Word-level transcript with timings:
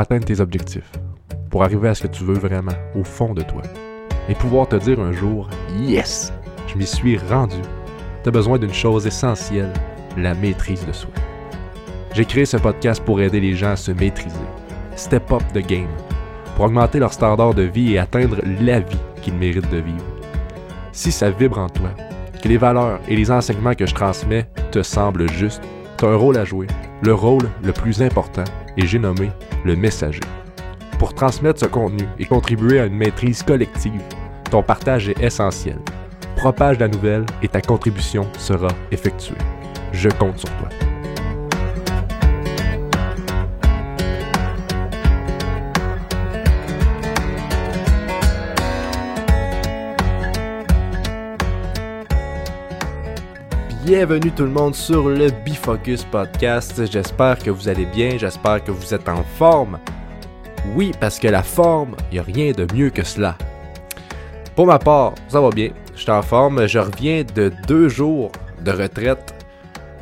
atteindre 0.00 0.24
tes 0.24 0.40
objectifs, 0.40 0.90
pour 1.50 1.64
arriver 1.64 1.88
à 1.88 1.94
ce 1.94 2.02
que 2.02 2.08
tu 2.08 2.24
veux 2.24 2.38
vraiment, 2.38 2.72
au 2.94 3.04
fond 3.04 3.34
de 3.34 3.42
toi, 3.42 3.62
et 4.28 4.34
pouvoir 4.34 4.68
te 4.68 4.76
dire 4.76 5.00
un 5.00 5.12
jour, 5.12 5.48
yes, 5.78 6.32
je 6.66 6.76
m'y 6.76 6.86
suis 6.86 7.18
rendu. 7.18 7.56
Tu 8.22 8.28
as 8.28 8.32
besoin 8.32 8.58
d'une 8.58 8.74
chose 8.74 9.06
essentielle, 9.06 9.72
la 10.16 10.34
maîtrise 10.34 10.84
de 10.86 10.92
soi. 10.92 11.10
J'ai 12.14 12.24
créé 12.24 12.44
ce 12.44 12.56
podcast 12.56 13.02
pour 13.04 13.20
aider 13.20 13.40
les 13.40 13.54
gens 13.54 13.70
à 13.70 13.76
se 13.76 13.92
maîtriser, 13.92 14.36
step 14.96 15.30
up 15.30 15.42
the 15.54 15.66
game, 15.66 15.88
pour 16.56 16.66
augmenter 16.66 16.98
leur 16.98 17.12
standard 17.12 17.54
de 17.54 17.62
vie 17.62 17.94
et 17.94 17.98
atteindre 17.98 18.38
la 18.60 18.80
vie 18.80 18.98
qu'ils 19.22 19.34
méritent 19.34 19.70
de 19.70 19.78
vivre. 19.78 20.04
Si 20.92 21.12
ça 21.12 21.30
vibre 21.30 21.58
en 21.58 21.68
toi, 21.68 21.90
que 22.42 22.48
les 22.48 22.56
valeurs 22.56 23.00
et 23.08 23.16
les 23.16 23.30
enseignements 23.30 23.74
que 23.74 23.86
je 23.86 23.94
transmets 23.94 24.48
te 24.72 24.82
semblent 24.82 25.30
justes, 25.30 25.62
tu 25.96 26.04
as 26.04 26.08
un 26.08 26.16
rôle 26.16 26.36
à 26.36 26.44
jouer, 26.44 26.66
le 27.02 27.14
rôle 27.14 27.48
le 27.62 27.72
plus 27.72 28.02
important, 28.02 28.44
et 28.76 28.86
j'ai 28.86 28.98
nommé 28.98 29.30
le 29.64 29.76
messager. 29.76 30.20
Pour 30.98 31.14
transmettre 31.14 31.60
ce 31.60 31.66
contenu 31.66 32.04
et 32.18 32.24
contribuer 32.24 32.80
à 32.80 32.86
une 32.86 32.96
maîtrise 32.96 33.42
collective, 33.42 34.02
ton 34.50 34.62
partage 34.62 35.08
est 35.08 35.22
essentiel. 35.22 35.78
Propage 36.36 36.78
la 36.78 36.88
nouvelle 36.88 37.26
et 37.42 37.48
ta 37.48 37.60
contribution 37.60 38.26
sera 38.38 38.68
effectuée. 38.90 39.36
Je 39.92 40.08
compte 40.08 40.38
sur 40.38 40.50
toi. 40.58 40.68
Bienvenue 53.88 54.30
tout 54.32 54.42
le 54.42 54.50
monde 54.50 54.74
sur 54.74 55.08
le 55.08 55.30
Bifocus 55.30 56.04
Podcast. 56.04 56.84
J'espère 56.92 57.38
que 57.38 57.48
vous 57.48 57.70
allez 57.70 57.86
bien, 57.86 58.18
j'espère 58.18 58.62
que 58.62 58.70
vous 58.70 58.92
êtes 58.92 59.08
en 59.08 59.22
forme. 59.22 59.78
Oui, 60.74 60.92
parce 61.00 61.18
que 61.18 61.28
la 61.28 61.42
forme, 61.42 61.96
il 62.10 62.16
n'y 62.16 62.18
a 62.18 62.22
rien 62.22 62.52
de 62.52 62.66
mieux 62.74 62.90
que 62.90 63.02
cela. 63.02 63.38
Pour 64.54 64.66
ma 64.66 64.78
part, 64.78 65.14
ça 65.28 65.40
va 65.40 65.48
bien, 65.48 65.70
je 65.94 66.02
suis 66.02 66.10
en 66.10 66.20
forme, 66.20 66.66
je 66.66 66.78
reviens 66.78 67.24
de 67.34 67.50
deux 67.66 67.88
jours 67.88 68.30
de 68.62 68.72
retraite 68.72 69.34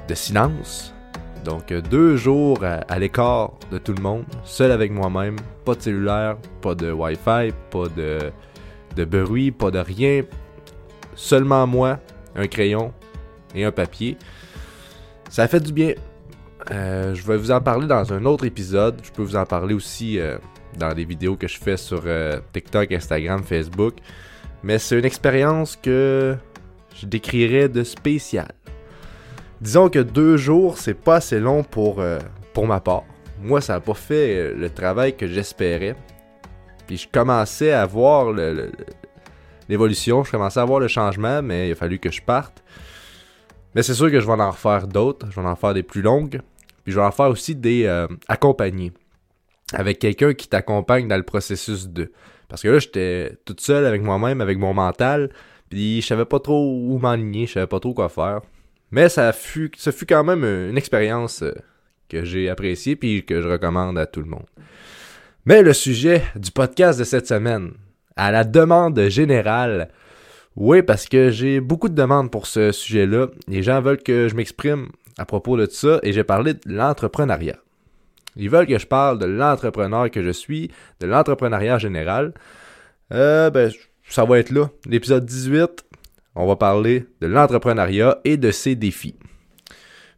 de 0.09 0.15
silence. 0.17 0.93
Donc 1.45 1.73
deux 1.73 2.17
jours 2.17 2.59
à, 2.65 2.99
l'écart 2.99 3.53
de 3.71 3.79
tout 3.79 3.93
le 3.93 4.03
monde, 4.03 4.25
seul 4.43 4.73
avec 4.73 4.91
moi-même, 4.91 5.37
pas 5.65 5.77
de 5.77 5.83
cellulaire, 5.83 6.39
pas 6.61 6.75
de 6.75 6.91
Wi-Fi, 6.91 7.53
pas 7.71 7.87
de, 7.97 8.33
de 8.97 9.05
bruit, 9.05 9.53
pas 9.53 9.71
de 9.71 9.79
rien. 9.79 10.23
Seulement 11.15 11.69
moi, 11.69 12.01
un 12.35 12.49
crayon, 12.49 12.93
et 13.57 13.65
un 13.65 13.73
papier. 13.73 14.17
Ça 15.29 15.49
fait 15.49 15.61
du 15.61 15.73
bien. 15.73 15.95
Euh, 16.71 17.15
je 17.15 17.23
vais 17.27 17.37
vous 17.37 17.51
en 17.51 17.61
parler 17.61 17.87
dans 17.87 18.13
un 18.13 18.25
autre 18.25 18.45
épisode. 18.45 19.01
Je 19.03 19.11
peux 19.11 19.23
vous 19.23 19.37
en 19.37 19.47
parler 19.47 19.75
aussi 19.75 20.19
euh, 20.19 20.39
dans 20.79 20.93
des 20.95 21.05
vidéos 21.05 21.37
que 21.37 21.49
je 21.49 21.59
fais 21.59 21.77
sur 21.77 22.03
euh, 22.07 22.41
TikTok, 22.53 22.93
Instagram, 22.93 23.43
Facebook. 23.43 23.95
Mais 24.63 24.79
c'est 24.79 24.99
une 24.99 25.05
expérience 25.05 25.77
que 25.77 26.37
je 27.01 27.07
décrirais 27.07 27.69
de 27.69 27.85
spécial. 27.85 28.53
Disons 29.61 29.89
que 29.89 30.01
deux 30.01 30.37
jours, 30.37 30.79
c'est 30.79 30.95
pas 30.95 31.17
assez 31.17 31.41
long 31.41 31.63
pour, 31.63 32.03
pour 32.53 32.67
ma 32.67 32.81
part. 32.81 33.05
Moi, 33.41 33.61
ça 33.61 33.75
n'a 33.75 33.81
pas 33.81 33.95
fait 33.95 34.53
le 34.55 34.69
travail 34.69 35.17
que 35.17 35.27
j'espérais. 35.27 35.95
Puis 36.87 36.99
je 36.99 37.09
commençais 37.09 37.73
à 37.73 37.87
voir 37.87 38.35
l'évolution, 39.69 40.25
je 40.25 40.31
commençais 40.31 40.61
à 40.61 40.65
voir 40.65 40.81
le 40.81 40.89
changement, 40.89 41.43
mais 41.43 41.69
il 41.69 41.73
a 41.73 41.75
fallu 41.75 41.99
que 41.99 42.11
je 42.11 42.21
parte. 42.21 42.63
Mais 43.77 43.83
c'est 43.83 43.93
sûr 43.93 44.11
que 44.11 44.21
je 44.21 44.27
vais 44.27 44.33
en 44.33 44.51
refaire 44.51 44.89
d'autres. 44.89 45.27
Je 45.31 45.39
vais 45.39 45.47
en 45.47 45.55
faire 45.55 45.75
des 45.75 45.83
plus 45.83 46.01
longues. 46.01 46.41
Puis 46.83 46.95
je 46.95 46.99
vais 46.99 47.05
en 47.05 47.11
faire 47.11 47.29
aussi 47.29 47.55
des 47.55 47.85
euh, 47.85 48.07
accompagnés. 48.27 48.91
Avec 49.75 49.99
quelqu'un 49.99 50.33
qui 50.33 50.49
t'accompagne 50.49 51.07
dans 51.09 51.17
le 51.19 51.23
processus 51.23 51.87
de. 51.87 52.11
Parce 52.49 52.63
que 52.63 52.69
là, 52.69 52.79
j'étais 52.79 53.37
toute 53.45 53.61
seule 53.61 53.85
avec 53.85 54.01
moi-même, 54.01 54.41
avec 54.41 54.57
mon 54.57 54.73
mental. 54.73 55.29
Puis 55.69 56.01
je 56.01 56.07
savais 56.07 56.25
pas 56.25 56.41
trop 56.41 56.65
où 56.65 56.97
m'enligner, 56.99 57.47
je 57.47 57.53
savais 57.53 57.67
pas 57.67 57.79
trop 57.79 57.93
quoi 57.93 58.09
faire. 58.09 58.41
Mais 58.93 59.11
ça 59.11 59.31
fut, 59.35 59.71
fut 59.77 60.07
quand 60.07 60.25
même 60.25 60.45
une 60.45 60.79
expérience 60.79 61.43
euh, 61.43 61.53
que 62.09 62.25
j'ai 62.25 62.49
appréciée 62.49 62.97
puis 62.97 63.27
que 63.27 63.43
je 63.43 63.49
recommande 63.49 63.99
à 63.99 64.07
tout 64.07 64.21
le 64.21 64.31
monde. 64.31 64.47
Mais 65.45 65.61
le 65.61 65.75
sujet 65.75 66.23
du 66.35 66.51
podcast 66.51 66.99
de 66.99 67.05
cette 67.05 67.27
semaine, 67.27 67.73
à 68.17 68.33
la 68.33 68.45
demande 68.45 68.99
générale, 69.09 69.91
oui, 70.57 70.83
parce 70.83 71.07
que 71.07 71.31
j'ai 71.31 71.61
beaucoup 71.61 71.91
de 71.91 71.95
demandes 71.95 72.31
pour 72.31 72.47
ce 72.47 72.73
sujet-là. 72.73 73.29
Les 73.47 73.63
gens 73.63 73.83
veulent 73.83 74.03
que 74.03 74.29
je 74.29 74.35
m'exprime 74.35 74.89
à 75.19 75.27
propos 75.27 75.57
de 75.59 75.67
ça 75.67 76.01
et 76.03 76.15
j'ai 76.15 76.25
parlé 76.25 76.55
de 76.55 76.61
l'entrepreneuriat. 76.65 77.59
Ils 78.37 78.49
veulent 78.49 78.67
que 78.67 78.79
je 78.79 78.87
parle 78.87 79.19
de 79.19 79.27
l'entrepreneur 79.27 80.11
que 80.11 80.23
je 80.23 80.31
suis, 80.31 80.71
de 81.01 81.07
l'entrepreneuriat 81.07 81.79
général. 81.79 82.33
Euh, 83.13 83.51
ben, 83.51 83.71
ça 84.09 84.25
va 84.25 84.39
être 84.39 84.51
là. 84.51 84.71
L'épisode 84.87 85.27
18, 85.27 85.85
on 86.35 86.47
va 86.47 86.57
parler 86.57 87.07
de 87.21 87.27
l'entrepreneuriat 87.27 88.19
et 88.25 88.39
de 88.39 88.51
ses 88.51 88.75
défis. 88.75 89.17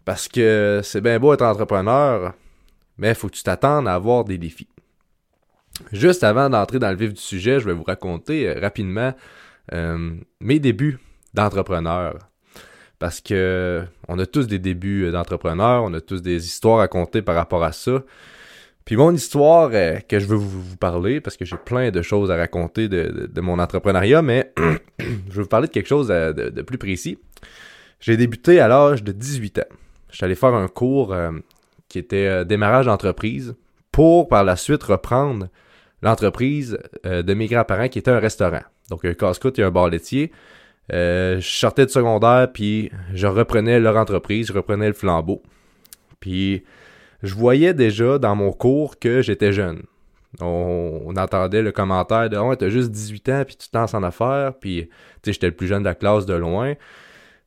Parce 0.05 0.28
que 0.28 0.81
c'est 0.84 1.00
bien 1.00 1.19
beau 1.19 1.32
être 1.34 1.43
entrepreneur, 1.43 2.32
mais 2.97 3.10
il 3.10 3.15
faut 3.15 3.28
que 3.28 3.34
tu 3.34 3.43
t'attendes 3.43 3.88
à 3.88 3.94
avoir 3.94 4.25
des 4.25 4.38
défis. 4.38 4.69
Juste 5.93 6.25
avant 6.25 6.49
d'entrer 6.49 6.78
dans 6.78 6.91
le 6.91 6.97
vif 6.97 7.12
du 7.12 7.20
sujet, 7.20 7.60
je 7.60 7.66
vais 7.66 7.72
vous 7.72 7.84
raconter 7.84 8.49
euh, 8.49 8.60
rapidement 8.60 9.15
mes 9.72 10.58
débuts 10.58 10.98
d'entrepreneur. 11.34 12.18
Parce 12.98 13.20
que 13.20 13.84
on 14.08 14.18
a 14.18 14.26
tous 14.26 14.46
des 14.46 14.58
débuts 14.58 15.10
d'entrepreneur, 15.10 15.84
on 15.84 15.94
a 15.94 16.00
tous 16.00 16.20
des 16.20 16.46
histoires 16.46 16.80
à 16.80 16.88
compter 16.88 17.22
par 17.22 17.36
rapport 17.36 17.62
à 17.62 17.72
ça. 17.72 18.02
Puis 18.88 18.96
mon 18.96 19.12
histoire 19.12 19.68
euh, 19.74 19.98
que 20.08 20.18
je 20.18 20.24
veux 20.24 20.36
vous, 20.36 20.76
parler, 20.78 21.20
parce 21.20 21.36
que 21.36 21.44
j'ai 21.44 21.58
plein 21.58 21.90
de 21.90 22.00
choses 22.00 22.30
à 22.30 22.36
raconter 22.36 22.88
de, 22.88 23.40
mon 23.42 23.58
entrepreneuriat, 23.58 24.22
mais 24.22 24.50
je 24.98 25.34
veux 25.34 25.42
vous 25.42 25.48
parler 25.48 25.68
de 25.68 25.72
quelque 25.72 25.88
chose 25.88 26.08
de, 26.08 26.48
de 26.48 26.62
plus 26.62 26.78
précis. 26.78 27.18
J'ai 28.00 28.16
débuté 28.16 28.60
à 28.60 28.66
l'âge 28.68 29.04
de 29.04 29.12
18 29.12 29.58
ans. 29.58 29.74
Je 30.10 30.16
suis 30.16 30.24
allé 30.24 30.34
faire 30.34 30.54
un 30.54 30.68
cours 30.68 31.12
euh, 31.12 31.32
qui 31.90 31.98
était 31.98 32.46
démarrage 32.46 32.86
d'entreprise 32.86 33.54
pour 33.92 34.26
par 34.26 34.42
la 34.42 34.56
suite 34.56 34.82
reprendre 34.82 35.48
l'entreprise 36.00 36.78
de 37.04 37.34
mes 37.34 37.46
grands-parents 37.46 37.88
qui 37.88 37.98
était 37.98 38.10
un 38.10 38.20
restaurant. 38.20 38.62
Donc, 38.91 39.04
un 39.04 39.15
casse-croûte 39.15 39.59
et 39.59 39.62
un 39.62 39.71
bar 39.71 39.88
laitier. 39.88 40.32
Euh, 40.93 41.41
je 41.41 41.49
sortais 41.49 41.84
de 41.84 41.91
secondaire, 41.91 42.49
puis 42.53 42.91
je 43.12 43.26
reprenais 43.26 43.78
leur 43.78 43.97
entreprise, 43.97 44.49
je 44.49 44.53
reprenais 44.53 44.87
le 44.87 44.94
flambeau. 44.94 45.43
Puis, 46.21 46.65
je 47.22 47.34
voyais 47.34 47.75
déjà 47.75 48.19
dans 48.19 48.34
mon 48.34 48.53
cours 48.53 48.99
que 48.99 49.21
j'étais 49.22 49.53
jeune. 49.53 49.82
On, 50.41 51.15
entendait 51.16 51.62
le 51.62 51.72
commentaire 51.72 52.28
de 52.31 52.37
«Oh, 52.38 52.54
t'as 52.54 52.69
juste 52.69 52.91
18 52.91 53.28
ans, 53.31 53.43
puis 53.47 53.56
tu 53.56 53.69
te 53.69 53.76
lances 53.76 53.94
en 53.94 54.03
affaires.» 54.03 54.53
Puis, 54.60 54.88
tu 54.88 54.91
sais, 55.25 55.32
j'étais 55.32 55.47
le 55.47 55.55
plus 55.55 55.66
jeune 55.66 55.82
de 55.82 55.88
la 55.88 55.94
classe 55.94 56.26
de 56.26 56.34
loin. 56.34 56.75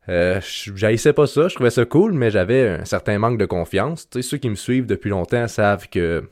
Euh, 0.09 0.41
j'haïssais 0.75 1.13
pas 1.13 1.27
ça, 1.27 1.47
je 1.47 1.55
trouvais 1.55 1.69
ça 1.69 1.85
cool, 1.85 2.13
mais 2.13 2.31
j'avais 2.31 2.69
un 2.69 2.85
certain 2.85 3.19
manque 3.19 3.37
de 3.37 3.45
confiance. 3.45 4.09
Tu 4.09 4.21
sais, 4.21 4.29
ceux 4.29 4.37
qui 4.37 4.49
me 4.49 4.55
suivent 4.55 4.87
depuis 4.87 5.09
longtemps 5.09 5.47
savent 5.47 5.87
que 5.89 6.27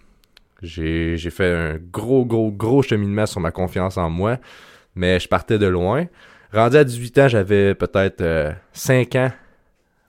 j'ai 0.61 1.17
fait 1.29 1.53
un 1.53 1.77
gros, 1.77 2.25
gros, 2.25 2.51
gros 2.51 2.81
cheminement 2.81 3.25
sur 3.25 3.39
ma 3.39 3.51
confiance 3.51 3.97
en 3.97 4.09
moi 4.09 4.37
mais 4.95 5.19
je 5.19 5.27
partais 5.27 5.57
de 5.57 5.67
loin. 5.67 6.07
Rendu 6.53 6.77
à 6.77 6.83
18 6.83 7.17
ans, 7.19 7.27
j'avais 7.27 7.75
peut-être 7.75 8.55
5 8.73 9.15
euh, 9.15 9.27
ans, 9.27 9.31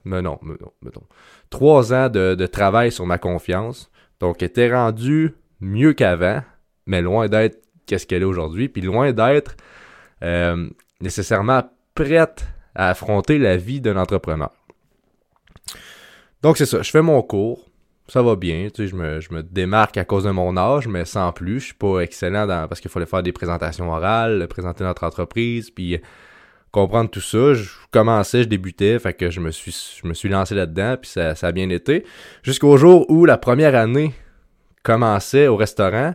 mais 0.05 0.23
non, 0.23 0.39
mais 0.43 0.55
non, 0.61 0.73
mais 0.83 0.91
non, 0.95 1.03
3 1.51 1.93
ans 1.93 2.09
de, 2.09 2.47
travail 2.47 2.91
sur 2.91 3.07
ma 3.07 3.19
confiance. 3.19 3.91
Donc, 4.21 4.43
était 4.43 4.75
rendu 4.75 5.35
mieux 5.61 5.93
qu'avant, 5.93 6.43
mais 6.87 7.03
loin 7.03 7.29
d'être 7.29 7.63
qu'est-ce 7.87 8.07
qu'elle 8.07 8.23
est 8.23 8.27
aujourd'hui, 8.27 8.69
puis 8.69 8.83
loin 8.83 9.13
d'être 9.13 9.57
euh, 10.23 10.69
nécessairement 11.01 11.63
prête 11.95 12.47
à 12.75 12.91
affronter 12.91 13.39
la 13.39 13.57
vie 13.57 13.81
d'un 13.81 13.97
entrepreneur. 13.97 14.53
Donc, 16.43 16.57
c'est 16.57 16.67
ça, 16.67 16.83
je 16.83 16.91
fais 16.91 17.03
mon 17.03 17.21
cours 17.23 17.70
ça 18.11 18.23
va 18.23 18.35
bien. 18.35 18.69
Tu 18.75 18.83
sais, 18.83 18.89
je 18.89 18.97
me, 18.97 19.21
je 19.21 19.33
me 19.33 19.43
démarque 19.43 19.97
à 19.97 20.05
cause 20.05 20.25
de 20.25 20.31
mon 20.31 20.57
âge, 20.57 20.89
mais 20.89 21.05
sans 21.05 21.33
plus. 21.33 21.61
Je 21.61 21.65
suis 21.67 21.75
pas 21.75 22.01
excellent 22.01 22.47
dans, 22.47 22.67
parce 22.67 22.81
qu'il 22.81 22.91
fallait 22.91 23.07
faire 23.07 23.23
des 23.23 23.33
présentations 23.33 23.91
orales, 23.91 24.47
présenter 24.49 24.83
notre 24.83 25.05
entreprise, 25.05 25.71
puis 25.71 26.01
comprendre 26.73 27.11
tout 27.11 27.21
ça. 27.21 27.55
Je 27.55 27.69
commençais, 27.93 28.43
je 28.43 28.49
débutais, 28.49 28.99
fait 28.99 29.15
que 29.15 29.31
je 29.31 29.41
me 29.41 29.51
suis, 29.51 29.99
je 30.03 30.09
me 30.09 30.15
suis 30.15 30.29
lancé 30.29 30.55
là-dedans, 30.55 30.97
puis 31.01 31.11
ça, 31.11 31.35
ça 31.37 31.49
a 31.49 31.53
bien 31.53 31.71
été. 31.71 32.05
Jusqu'au 32.43 32.77
jour 32.77 33.09
où 33.11 33.25
la 33.25 33.39
première 33.39 33.77
année 33.77 34.13
commençait 34.83 35.47
au 35.47 35.57
restaurant. 35.57 36.15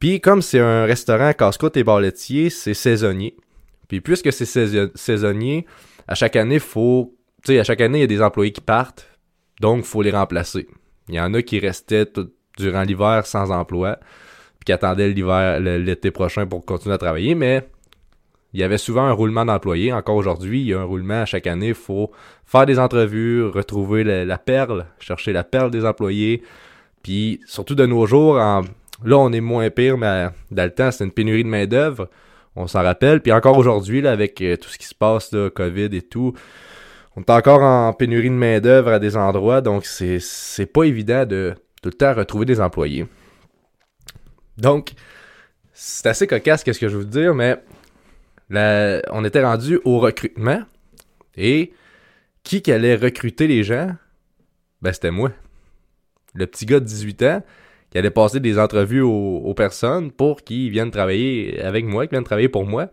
Puis 0.00 0.20
comme 0.20 0.42
c'est 0.42 0.60
un 0.60 0.84
restaurant 0.84 1.32
casse-croûte 1.32 1.76
et 1.76 1.84
bar 1.84 2.00
c'est 2.14 2.74
saisonnier. 2.74 3.36
Puis 3.88 4.00
puisque 4.00 4.32
c'est 4.32 4.90
saisonnier, 4.94 5.66
à 6.06 6.14
chaque 6.14 6.36
année, 6.36 6.58
faut, 6.58 7.16
tu 7.44 7.52
sais, 7.52 7.60
à 7.60 7.64
chaque 7.64 7.80
année, 7.80 7.98
il 7.98 8.02
y 8.02 8.04
a 8.04 8.08
des 8.08 8.22
employés 8.22 8.52
qui 8.52 8.60
partent, 8.60 9.08
donc 9.60 9.84
faut 9.84 10.02
les 10.02 10.10
remplacer. 10.10 10.68
Il 11.08 11.14
y 11.14 11.20
en 11.20 11.32
a 11.34 11.42
qui 11.42 11.58
restaient 11.58 12.06
durant 12.56 12.82
l'hiver 12.82 13.26
sans 13.26 13.50
emploi, 13.50 13.98
puis 14.58 14.66
qui 14.66 14.72
attendaient 14.72 15.08
l'hiver, 15.08 15.60
l'été 15.60 16.10
prochain 16.10 16.46
pour 16.46 16.64
continuer 16.64 16.94
à 16.94 16.98
travailler, 16.98 17.34
mais 17.34 17.68
il 18.54 18.60
y 18.60 18.62
avait 18.62 18.78
souvent 18.78 19.04
un 19.04 19.12
roulement 19.12 19.44
d'employés. 19.44 19.92
Encore 19.92 20.16
aujourd'hui, 20.16 20.60
il 20.60 20.66
y 20.68 20.74
a 20.74 20.80
un 20.80 20.84
roulement 20.84 21.22
à 21.22 21.26
chaque 21.26 21.46
année. 21.46 21.68
Il 21.68 21.74
faut 21.74 22.10
faire 22.46 22.66
des 22.66 22.78
entrevues, 22.78 23.46
retrouver 23.46 24.04
la, 24.04 24.38
perle, 24.38 24.86
chercher 25.00 25.32
la 25.32 25.44
perle 25.44 25.70
des 25.70 25.84
employés. 25.84 26.42
Puis 27.02 27.40
surtout 27.46 27.74
de 27.74 27.84
nos 27.84 28.06
jours, 28.06 28.38
Là, 29.04 29.16
on 29.16 29.32
est 29.32 29.40
moins 29.40 29.70
pire, 29.70 29.96
mais 29.96 30.28
dans 30.50 30.64
le 30.64 30.70
temps, 30.70 30.90
c'était 30.90 31.04
une 31.04 31.12
pénurie 31.12 31.44
de 31.44 31.48
main-d'œuvre. 31.48 32.08
On 32.56 32.66
s'en 32.66 32.82
rappelle. 32.82 33.20
Puis 33.20 33.32
encore 33.32 33.56
aujourd'hui, 33.56 34.06
avec 34.06 34.40
euh, 34.40 34.56
tout 34.56 34.68
ce 34.68 34.78
qui 34.78 34.86
se 34.86 34.94
passe, 34.94 35.32
là, 35.32 35.50
COVID 35.50 35.88
et 35.92 36.02
tout, 36.02 36.34
on 37.16 37.22
est 37.22 37.30
encore 37.30 37.62
en 37.62 37.92
pénurie 37.92 38.30
de 38.30 38.34
main-d'œuvre 38.34 38.92
à 38.92 38.98
des 38.98 39.16
endroits. 39.16 39.60
Donc, 39.60 39.86
c'est, 39.86 40.66
pas 40.72 40.84
évident 40.84 41.26
de 41.26 41.54
tout 41.82 41.90
le 41.90 41.94
temps 41.94 42.14
retrouver 42.14 42.46
des 42.46 42.60
employés. 42.60 43.06
Donc, 44.56 44.92
c'est 45.72 46.08
assez 46.08 46.26
cocasse, 46.26 46.64
qu'est-ce 46.64 46.80
que 46.80 46.88
je 46.88 46.96
veux 46.96 47.04
dire, 47.04 47.34
mais 47.34 47.56
on 48.50 49.24
était 49.24 49.44
rendu 49.44 49.80
au 49.84 49.98
recrutement. 49.98 50.62
Et 51.36 51.72
qui 52.42 52.72
allait 52.72 52.96
recruter 52.96 53.46
les 53.46 53.62
gens? 53.62 53.94
Ben, 54.80 54.92
c'était 54.92 55.10
moi. 55.10 55.30
Le 56.34 56.46
petit 56.46 56.66
gars 56.66 56.80
de 56.80 56.84
18 56.84 57.22
ans 57.24 57.42
qui 57.90 57.98
allait 57.98 58.10
passer 58.10 58.40
des 58.40 58.58
entrevues 58.58 59.00
aux, 59.00 59.54
personnes 59.54 60.12
pour 60.12 60.42
qu'ils 60.42 60.70
viennent 60.70 60.90
travailler 60.90 61.60
avec 61.60 61.84
moi, 61.84 62.06
qu'ils 62.06 62.16
viennent 62.16 62.24
travailler 62.24 62.48
pour 62.48 62.66
moi. 62.66 62.88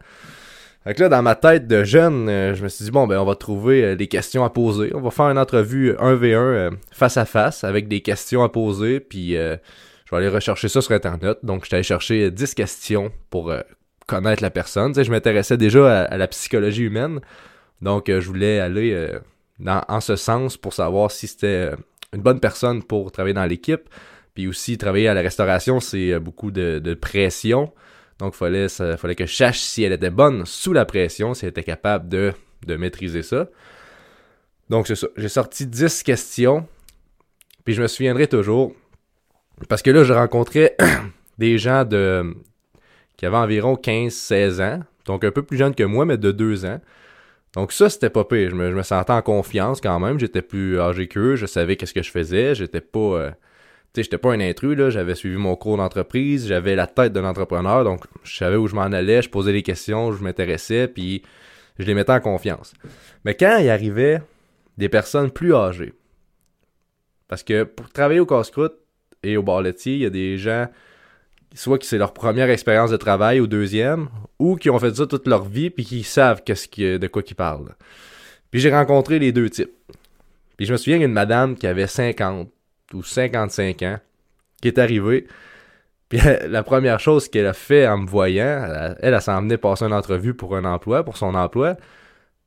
Fait 0.86 1.00
là, 1.00 1.10
dans 1.10 1.24
ma 1.24 1.34
tête 1.34 1.68
de 1.68 1.84
jeune, 1.84 2.30
euh, 2.30 2.54
je 2.54 2.64
me 2.64 2.70
suis 2.70 2.86
dit, 2.86 2.92
bon, 2.92 3.08
ben, 3.08 3.18
on 3.20 3.26
va 3.26 3.36
trouver 3.36 3.84
euh, 3.84 3.96
des 3.96 4.08
questions 4.08 4.46
à 4.46 4.52
poser. 4.52 4.92
On 4.94 5.02
va 5.02 5.10
faire 5.10 5.26
une 5.26 5.40
entrevue 5.40 5.94
1v1 5.94 6.36
euh, 6.36 6.72
face 6.92 7.18
à 7.18 7.26
face 7.26 7.64
avec 7.64 7.88
des 7.88 8.02
questions 8.02 8.44
à 8.44 8.50
poser, 8.50 9.00
puis 9.00 9.32
je 9.32 10.12
vais 10.12 10.18
aller 10.18 10.30
rechercher 10.30 10.68
ça 10.68 10.82
sur 10.82 10.92
Internet. 10.92 11.40
Donc, 11.42 11.64
j'étais 11.64 11.78
allé 11.78 11.84
chercher 11.84 12.30
10 12.30 12.54
questions 12.54 13.12
pour 13.32 13.52
connaître 14.06 14.44
la 14.44 14.52
personne. 14.52 14.94
Je 14.94 15.10
m'intéressais 15.10 15.58
déjà 15.58 16.04
à, 16.04 16.18
la 16.18 16.28
psychologie 16.28 16.84
humaine. 16.84 17.20
Donc, 17.82 18.06
je 18.08 18.28
voulais 18.28 18.60
aller 18.60 19.10
dans, 19.60 19.84
en 19.88 20.02
ce 20.02 20.16
sens 20.16 20.56
pour 20.56 20.74
savoir 20.74 21.10
si 21.10 21.28
c'était 21.28 21.72
une 22.14 22.22
bonne 22.22 22.40
personne 22.40 22.84
pour 22.84 23.12
travailler 23.12 23.34
dans 23.34 23.46
l'équipe. 23.46 23.90
Puis 24.36 24.48
aussi, 24.48 24.78
travailler 24.78 25.08
à 25.08 25.14
la 25.14 25.22
restauration, 25.22 25.80
c'est 25.80 26.12
euh, 26.12 26.20
beaucoup 26.20 26.52
de, 26.52 26.94
pression. 26.94 27.72
Donc, 28.20 28.34
il 28.36 28.38
fallait, 28.38 29.16
que 29.16 29.26
je 29.26 29.36
sache 29.36 29.60
si 29.60 29.84
elle 29.84 29.94
était 29.94 30.10
bonne 30.10 30.46
sous 30.46 30.74
la 30.74 30.86
pression, 30.86 31.34
si 31.34 31.46
elle 31.46 31.50
était 31.50 31.64
capable 31.64 32.08
de, 32.08 32.34
maîtriser 32.68 33.24
ça. 33.24 33.50
Donc, 34.70 34.88
c'est 34.88 34.96
ça. 34.96 35.08
J'ai 35.18 35.30
sorti 35.30 35.68
10 35.68 36.04
questions. 36.04 36.68
Puis 37.66 37.74
je 37.74 37.82
me 37.82 37.88
souviendrai 37.88 38.28
toujours. 38.28 38.74
Parce 39.68 39.82
que 39.82 39.92
là, 39.92 40.04
je 40.04 40.14
rencontrais 40.14 40.76
des 41.38 41.58
gens 41.58 41.84
de 41.84 42.36
qui 43.18 43.26
avaient 43.26 43.38
environ 43.38 43.76
15-16 43.76 44.62
ans. 44.62 44.80
Donc 45.06 45.24
un 45.24 45.32
peu 45.32 45.44
plus 45.44 45.58
jeunes 45.58 45.76
que 45.76 45.84
moi, 45.84 46.06
mais 46.06 46.18
de 46.18 46.32
2 46.32 46.66
ans. 46.66 46.82
Donc 47.54 47.72
ça, 47.72 47.90
c'était 47.90 48.10
pas 48.10 48.26
pire. 48.26 48.50
Je 48.50 48.56
me, 48.56 48.84
sentais 48.84 49.14
en 49.14 49.22
confiance 49.22 49.80
quand 49.80 50.00
même. 50.00 50.20
J'étais 50.20 50.42
plus 50.42 50.80
âgé 50.80 51.08
qu'eux. 51.08 51.36
Je 51.36 51.46
savais 51.46 51.78
qu'est-ce 51.78 51.94
que 51.94 52.04
je 52.04 52.12
faisais. 52.12 52.56
J'étais 52.56 52.82
pas... 52.82 53.00
Euh, 53.00 53.32
sais, 53.96 54.04
j'étais 54.04 54.18
pas 54.18 54.34
un 54.34 54.40
intrus. 54.40 54.78
J'avais 54.90 55.16
suivi 55.16 55.38
mon 55.38 55.56
cours 55.56 55.78
d'entreprise. 55.78 56.48
J'avais 56.48 56.76
la 56.76 56.88
tête 56.88 57.14
d'un 57.14 57.26
entrepreneur. 57.26 57.84
Donc, 57.84 58.04
je 58.24 58.36
savais 58.36 58.56
où 58.56 58.68
je 58.68 58.76
m'en 58.76 58.84
allais. 58.84 59.22
Je 59.22 59.30
posais 59.30 59.54
des 59.54 59.64
questions. 59.64 60.12
Je 60.12 60.24
m'intéressais. 60.24 60.88
Puis, 60.88 61.24
je 61.80 61.86
les 61.86 61.94
mettais 61.94 62.12
en 62.12 62.20
confiance. 62.20 62.74
Mais 63.24 63.36
quand 63.36 63.58
il 63.58 63.70
arrivait 63.70 64.22
des 64.78 64.90
personnes 64.90 65.32
plus 65.32 65.54
âgées, 65.54 65.94
parce 67.28 67.44
que 67.44 67.64
pour 67.64 67.90
travailler 67.90 68.20
au 68.20 68.26
casse-croûte 68.26 68.76
et 69.24 69.38
au 69.38 69.44
bar 69.44 69.62
laitier, 69.62 69.94
il 69.94 70.02
y 70.02 70.06
a 70.06 70.10
des 70.10 70.38
gens 70.38 70.68
soit 71.56 71.80
que 71.80 71.86
c'est 71.86 71.98
leur 71.98 72.14
première 72.14 72.50
expérience 72.50 72.92
de 72.92 72.98
travail 72.98 73.40
ou 73.40 73.48
deuxième, 73.48 74.10
ou 74.40 74.58
qui 74.58 74.70
ont 74.70 74.78
fait 74.78 74.96
ça 74.96 75.08
toute 75.08 75.28
leur 75.28 75.46
vie 75.46 75.70
puis 75.70 75.86
qui 75.86 76.04
savent 76.04 76.44
de 76.44 77.08
quoi 77.08 77.24
ils 77.28 77.36
parlent. 77.36 77.76
Puis 78.52 78.60
j'ai 78.60 78.72
rencontré 78.72 79.20
les 79.20 79.32
deux 79.32 79.50
types. 79.50 79.72
Puis 80.58 80.66
je 80.66 80.72
me 80.72 80.78
souviens 80.78 81.00
d'une 81.00 81.12
madame 81.12 81.56
qui 81.56 81.68
avait 81.68 81.88
50 81.88 82.50
ou 82.96 83.04
55 83.04 83.82
ans 83.84 84.00
qui 84.62 84.70
est 84.70 84.80
arrivée. 84.80 85.28
Puis 86.10 86.20
la 86.48 86.64
première 86.64 87.00
chose 87.00 87.30
qu'elle 87.30 87.48
a 87.48 87.54
fait 87.54 87.88
en 87.88 88.00
me 88.00 88.08
voyant, 88.08 88.96
elle, 89.00 89.14
elle, 89.14 89.22
s'en 89.22 89.42
venait 89.42 89.58
passer 89.58 89.86
une 89.86 89.94
entrevue 89.94 90.34
pour 90.34 90.56
un 90.56 90.66
emploi, 90.66 91.04
pour 91.04 91.18
son 91.18 91.36
emploi. 91.36 91.76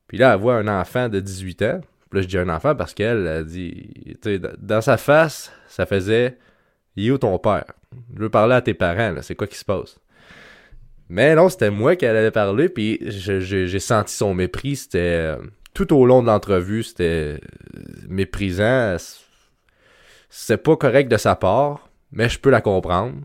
Puis 0.09 0.19
là, 0.19 0.35
elle 0.35 0.41
voit 0.41 0.55
un 0.55 0.69
enfant 0.69 1.09
de 1.09 1.21
18 1.21 1.63
ans. 1.63 1.81
Puis 2.11 2.21
là, 2.21 2.23
je 2.23 2.29
dis 2.29 2.39
un 2.39 2.49
enfant 2.49 2.75
parce 2.75 2.95
qu'elle 2.95 3.27
a 3.27 3.43
dit, 3.43 4.17
dans 4.59 4.81
sa 4.81 4.97
face, 4.97 5.53
ça 5.69 5.85
faisait 5.85 6.39
il 6.99 7.07
est 7.07 7.11
où 7.13 7.19
ton 7.19 7.39
père? 7.39 7.65
Je 8.17 8.23
veux 8.23 8.29
parler 8.29 8.57
à 8.57 8.61
tes 8.61 8.75
parents. 8.75 9.15
C'est 9.23 9.37
quoi 9.37 9.47
qui 9.47 9.57
se 9.57 9.65
passe? 9.65 10.01
Mais 11.09 11.35
non, 11.37 11.49
c'était 11.49 11.71
moi 11.71 11.95
qui 11.95 12.07
allait 12.07 12.31
parler, 12.33 12.69
puis 12.69 12.99
j'ai 13.03 13.79
senti 13.79 14.15
son 14.15 14.35
mépris. 14.35 14.77
C'était 14.77 14.99
euh, 14.99 15.37
tout 15.75 15.97
au 15.97 16.05
long 16.07 16.23
de 16.23 16.27
l'entrevue, 16.27 16.83
c'était 16.83 17.05
euh, 17.05 17.39
méprisant. 18.09 18.97
C'est 20.29 20.63
pas 20.63 20.77
correct 20.77 21.11
de 21.11 21.17
sa 21.17 21.37
part, 21.37 21.89
mais 22.13 22.29
je 22.29 22.39
peux 22.39 22.51
la 22.51 22.61
comprendre. 22.61 23.17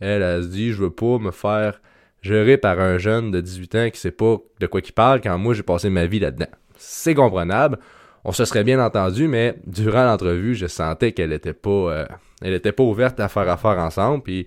Elle, 0.00 0.22
a 0.22 0.42
se 0.42 0.48
dit, 0.48 0.72
je 0.72 0.82
veux 0.82 0.90
pas 0.90 1.18
me 1.18 1.30
faire 1.30 1.80
gérer 2.20 2.56
par 2.56 2.80
un 2.80 2.98
jeune 2.98 3.30
de 3.30 3.40
18 3.40 3.74
ans 3.74 3.90
qui 3.90 4.00
sait 4.00 4.10
pas 4.10 4.36
de 4.60 4.66
quoi 4.66 4.80
il 4.84 4.92
parle 4.92 5.20
quand 5.20 5.36
moi 5.38 5.54
j'ai 5.54 5.62
passé 5.62 5.90
ma 5.90 6.06
vie 6.06 6.20
là-dedans. 6.20 6.50
C'est 6.76 7.14
comprenable 7.14 7.78
on 8.24 8.32
se 8.32 8.44
serait 8.44 8.64
bien 8.64 8.80
entendu, 8.80 9.28
mais 9.28 9.56
durant 9.66 10.04
l'entrevue, 10.04 10.54
je 10.54 10.66
sentais 10.66 11.12
qu'elle 11.12 11.32
était 11.32 11.52
pas 11.52 11.70
euh, 11.70 12.06
elle 12.42 12.54
était 12.54 12.72
pas 12.72 12.82
ouverte 12.82 13.20
à 13.20 13.28
faire 13.28 13.48
affaire 13.48 13.78
ensemble, 13.78 14.22
puis, 14.22 14.46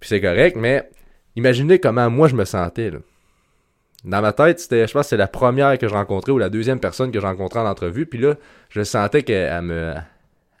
c'est 0.00 0.20
correct, 0.20 0.56
mais 0.56 0.88
imaginez 1.34 1.80
comment 1.80 2.08
moi 2.10 2.28
je 2.28 2.36
me 2.36 2.44
sentais. 2.44 2.92
Dans 4.04 4.20
ma 4.20 4.32
tête, 4.32 4.60
c'était, 4.60 4.86
je 4.86 4.92
pense 4.92 5.08
c'est 5.08 5.16
la 5.16 5.26
première 5.26 5.78
que 5.78 5.88
je 5.88 5.94
rencontrais 5.94 6.30
ou 6.30 6.38
la 6.38 6.48
deuxième 6.48 6.78
personne 6.78 7.10
que 7.10 7.18
je 7.18 7.26
rencontrais 7.26 7.60
en 7.60 7.66
entrevue, 7.66 8.06
puis 8.06 8.20
là, 8.20 8.34
je 8.68 8.82
sentais 8.82 9.24
qu'elle 9.24 9.62
me, 9.62 9.94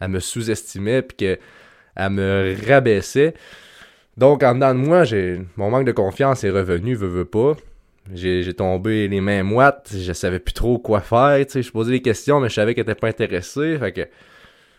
elle 0.00 0.08
me 0.08 0.20
sous-estimait, 0.20 1.02
puis 1.02 1.16
qu'elle 1.16 2.10
me 2.10 2.54
rabaissait. 2.66 3.34
Donc, 4.16 4.42
en 4.42 4.54
dedans 4.54 4.74
de 4.74 4.78
moi, 4.78 5.04
mon 5.56 5.70
manque 5.70 5.86
de 5.86 5.92
confiance 5.92 6.42
est 6.44 6.50
revenu, 6.50 6.94
veux, 6.94 7.08
veux 7.08 7.24
pas. 7.24 7.54
J'ai 8.14 8.54
tombé 8.54 9.08
les 9.08 9.20
mains 9.20 9.42
moites, 9.42 9.92
je 9.98 10.12
savais 10.12 10.38
plus 10.38 10.54
trop 10.54 10.78
quoi 10.78 11.00
faire, 11.00 11.44
tu 11.44 11.62
je 11.62 11.72
posais 11.72 11.90
des 11.90 12.02
questions, 12.02 12.38
mais 12.38 12.48
je 12.48 12.54
savais 12.54 12.74
qu'elle 12.74 12.82
était 12.82 12.94
pas 12.94 13.08
intéressée, 13.08 13.78
fait 13.78 13.92
que 13.92 14.02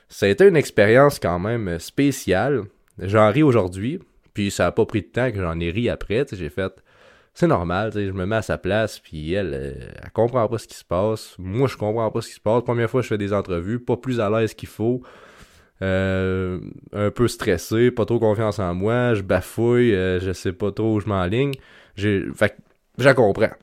ça 0.07 0.27
a 0.27 0.29
été 0.29 0.47
une 0.47 0.55
expérience 0.55 1.19
quand 1.19 1.37
même 1.37 1.77
spéciale. 1.77 2.63
J'en 2.99 3.29
ris 3.29 3.43
aujourd'hui, 3.43 3.99
puis 4.33 4.49
ça 4.49 4.67
a 4.67 4.71
pas 4.71 4.85
pris 4.85 5.01
de 5.01 5.07
temps 5.07 5.29
que 5.29 5.41
j'en 5.41 5.59
ai 5.59 5.71
ri 5.71 5.89
après, 5.89 6.25
j'ai 6.31 6.49
fait, 6.49 6.71
c'est 7.37 7.45
normal, 7.45 7.91
je 7.93 8.11
me 8.13 8.25
mets 8.25 8.37
à 8.37 8.41
sa 8.41 8.57
place, 8.57 8.97
puis 8.97 9.31
elle, 9.31 9.53
elle, 10.01 10.09
comprend 10.09 10.47
pas 10.47 10.57
ce 10.57 10.65
qui 10.65 10.73
se 10.73 10.83
passe, 10.83 11.35
moi 11.37 11.67
je 11.67 11.77
comprends 11.77 12.09
pas 12.09 12.21
ce 12.21 12.29
qui 12.29 12.33
se 12.33 12.39
passe, 12.39 12.63
première 12.63 12.89
fois 12.89 13.03
je 13.03 13.09
fais 13.09 13.19
des 13.19 13.31
entrevues, 13.31 13.79
pas 13.79 13.95
plus 13.95 14.19
à 14.19 14.27
l'aise 14.27 14.55
qu'il 14.55 14.67
faut, 14.67 15.03
euh, 15.83 16.59
un 16.93 17.11
peu 17.11 17.27
stressé, 17.27 17.91
pas 17.91 18.05
trop 18.05 18.17
confiance 18.17 18.57
en 18.57 18.73
moi, 18.73 19.13
je 19.13 19.21
bafouille, 19.21 19.93
euh, 19.93 20.19
je 20.19 20.33
sais 20.33 20.51
pas 20.51 20.71
trop 20.71 20.95
où 20.95 20.99
je 20.99 21.05
m'enligne, 21.05 21.53
j'ai, 21.95 22.25
fait 22.33 22.57
je 22.97 23.09
comprends. 23.09 23.53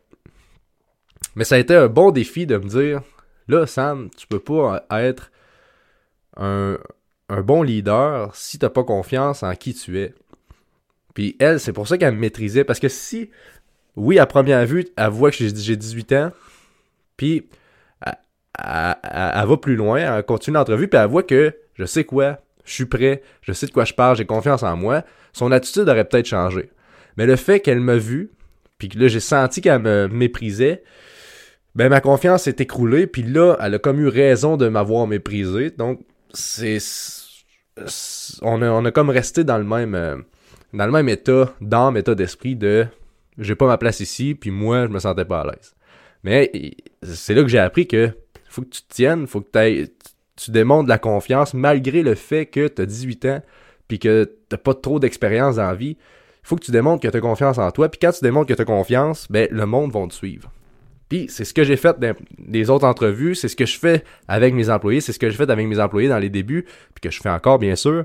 Mais 1.35 1.43
ça 1.43 1.57
a 1.57 1.59
été 1.59 1.75
un 1.75 1.88
bon 1.88 2.12
défi 2.12 2.47
de 2.47 2.57
me 2.59 2.69
dire, 2.69 3.02
là, 3.49 3.66
Sam, 3.66 4.09
tu 4.16 4.28
peux 4.28 4.38
pas 4.38 4.87
être 4.93 5.33
un, 6.37 6.78
bon 7.28 7.64
leader 7.64 8.37
si 8.37 8.61
t'as 8.61 8.71
pas 8.71 8.85
confiance 8.85 9.43
en 9.43 9.52
qui 9.57 9.75
tu 9.75 9.99
es. 9.99 10.14
Puis 11.12 11.35
elle, 11.40 11.59
c'est 11.59 11.73
pour 11.73 11.88
ça 11.88 11.99
qu'elle 11.99 12.14
me 12.14 12.21
maîtrisait. 12.21 12.62
Parce 12.62 12.78
que 12.78 12.88
si, 12.88 13.31
oui, 13.97 14.19
à 14.19 14.27
première 14.27 14.65
vue, 14.67 14.87
elle 14.97 15.11
voit 15.11 15.31
que 15.31 15.37
j'ai 15.37 15.77
18 15.77 16.13
ans, 16.13 16.33
puis 17.17 17.49
elle, 18.59 19.47
va 19.47 19.57
plus 19.61 19.77
loin, 19.77 19.99
elle 19.99 20.25
continue 20.25 20.55
l'entrevue, 20.55 20.89
puis 20.89 20.99
elle 20.99 21.09
voit 21.09 21.23
que 21.23 21.55
je 21.75 21.85
sais 21.85 22.05
quoi, 22.05 22.39
je 22.65 22.73
suis 22.73 22.87
prêt, 22.87 23.23
je 23.43 23.53
sais 23.53 23.67
de 23.67 23.73
quoi 23.73 23.85
je 23.85 23.95
parle, 23.95 24.17
j'ai 24.17 24.27
confiance 24.27 24.63
en 24.63 24.77
moi, 24.77 25.05
son 25.33 25.53
attitude 25.53 25.89
aurait 25.89 26.05
peut-être 26.05 26.27
changé. 26.27 26.71
Mais 27.17 27.27
le 27.27 27.37
fait 27.37 27.61
qu'elle 27.61 27.81
m'a 27.81 27.97
vu, 27.97 28.31
puis 28.79 28.89
là 28.95 29.09
j'ai 29.09 29.21
senti 29.21 29.61
qu'elle 29.61 29.83
me 29.83 30.09
méprisait, 30.09 30.83
ben 31.75 31.89
ma 31.89 32.01
confiance 32.01 32.45
s'est 32.45 32.57
écroulée, 32.59 33.07
puis 33.07 33.23
là, 33.23 33.57
elle 33.61 33.75
a 33.75 33.79
comme 33.79 34.01
eu 34.01 34.09
raison 34.09 34.57
de 34.57 34.69
m'avoir 34.69 35.07
méprisé. 35.07 35.71
Donc, 35.71 36.01
c'est. 36.33 36.79
On 38.43 38.63
a, 38.63 38.71
on 38.71 38.85
a 38.85 38.93
comme 38.93 39.11
resté 39.11 39.43
dans 39.43 39.59
le 39.59 39.65
même. 39.65 39.95
Euh, 39.95 40.17
dans 40.73 40.87
le 40.87 40.93
même 40.93 41.09
état 41.09 41.55
d'âme, 41.61 41.97
état 41.97 42.15
d'esprit 42.15 42.57
de 42.57 42.87
j'ai 43.38 43.55
pas 43.55 43.67
ma 43.67 43.79
place 43.79 44.00
ici, 44.00 44.35
puis 44.35 44.50
moi, 44.50 44.87
je 44.87 44.93
me 44.93 44.99
sentais 44.99 45.25
pas 45.25 45.41
à 45.41 45.47
l'aise. 45.47 45.75
Mais 46.23 46.50
c'est 47.03 47.35
là 47.35 47.43
que 47.43 47.49
j'ai 47.49 47.59
appris 47.59 47.87
que 47.87 48.11
faut 48.49 48.62
que 48.62 48.69
tu 48.69 48.83
te 48.83 48.95
tiennes, 48.95 49.26
faut 49.26 49.41
que 49.41 49.87
tu 50.37 50.50
démontres 50.50 50.88
la 50.88 50.99
confiance 50.99 51.55
malgré 51.55 52.03
le 52.03 52.14
fait 52.14 52.47
que 52.47 52.69
tu 52.69 52.83
as 52.83 52.87
18 52.87 53.25
ans, 53.26 53.43
puis 53.88 53.99
que 53.99 54.31
t'as 54.49 54.57
pas 54.57 54.75
trop 54.75 54.99
d'expérience 54.99 55.57
dans 55.57 55.67
la 55.67 55.75
vie 55.75 55.97
il 56.45 56.49
faut 56.49 56.57
que 56.57 56.64
tu 56.64 56.73
démontres 56.73 57.03
que 57.03 57.09
tu 57.09 57.17
as 57.17 57.21
confiance 57.23 57.57
en 57.57 57.71
toi. 57.71 57.88
Puis 57.88 57.99
quand 57.99 58.12
tu 58.12 58.23
démontres 58.23 58.49
que 58.49 58.55
tu 58.55 58.61
as 58.61 58.67
confiance, 58.67 59.26
ben, 59.31 59.49
le 59.50 59.64
monde 59.64 59.93
va 59.93 60.07
te 60.07 60.12
suivre. 60.12 60.53
Puis 61.09 61.26
c'est 61.31 61.47
ce 61.47 61.55
que 61.55 61.64
j'ai 61.64 61.76
fait 61.76 61.99
dans 61.99 62.14
les 62.47 62.69
autres 62.69 62.87
entrevues, 62.87 63.35
c'est 63.35 63.49
ce 63.49 63.57
que 63.57 63.64
je 63.64 63.79
fais 63.79 64.05
avec 64.29 64.53
mes 64.53 64.69
employés, 64.69 65.00
c'est 65.00 65.12
ce 65.12 65.19
que 65.19 65.31
j'ai 65.31 65.37
fait 65.37 65.49
avec 65.49 65.67
mes 65.67 65.81
employés 65.81 66.09
dans 66.09 66.19
les 66.19 66.29
débuts, 66.29 66.67
puis 66.95 67.00
que 67.00 67.11
je 67.11 67.21
fais 67.21 67.31
encore, 67.31 67.59
bien 67.59 67.76
sûr. 67.76 68.05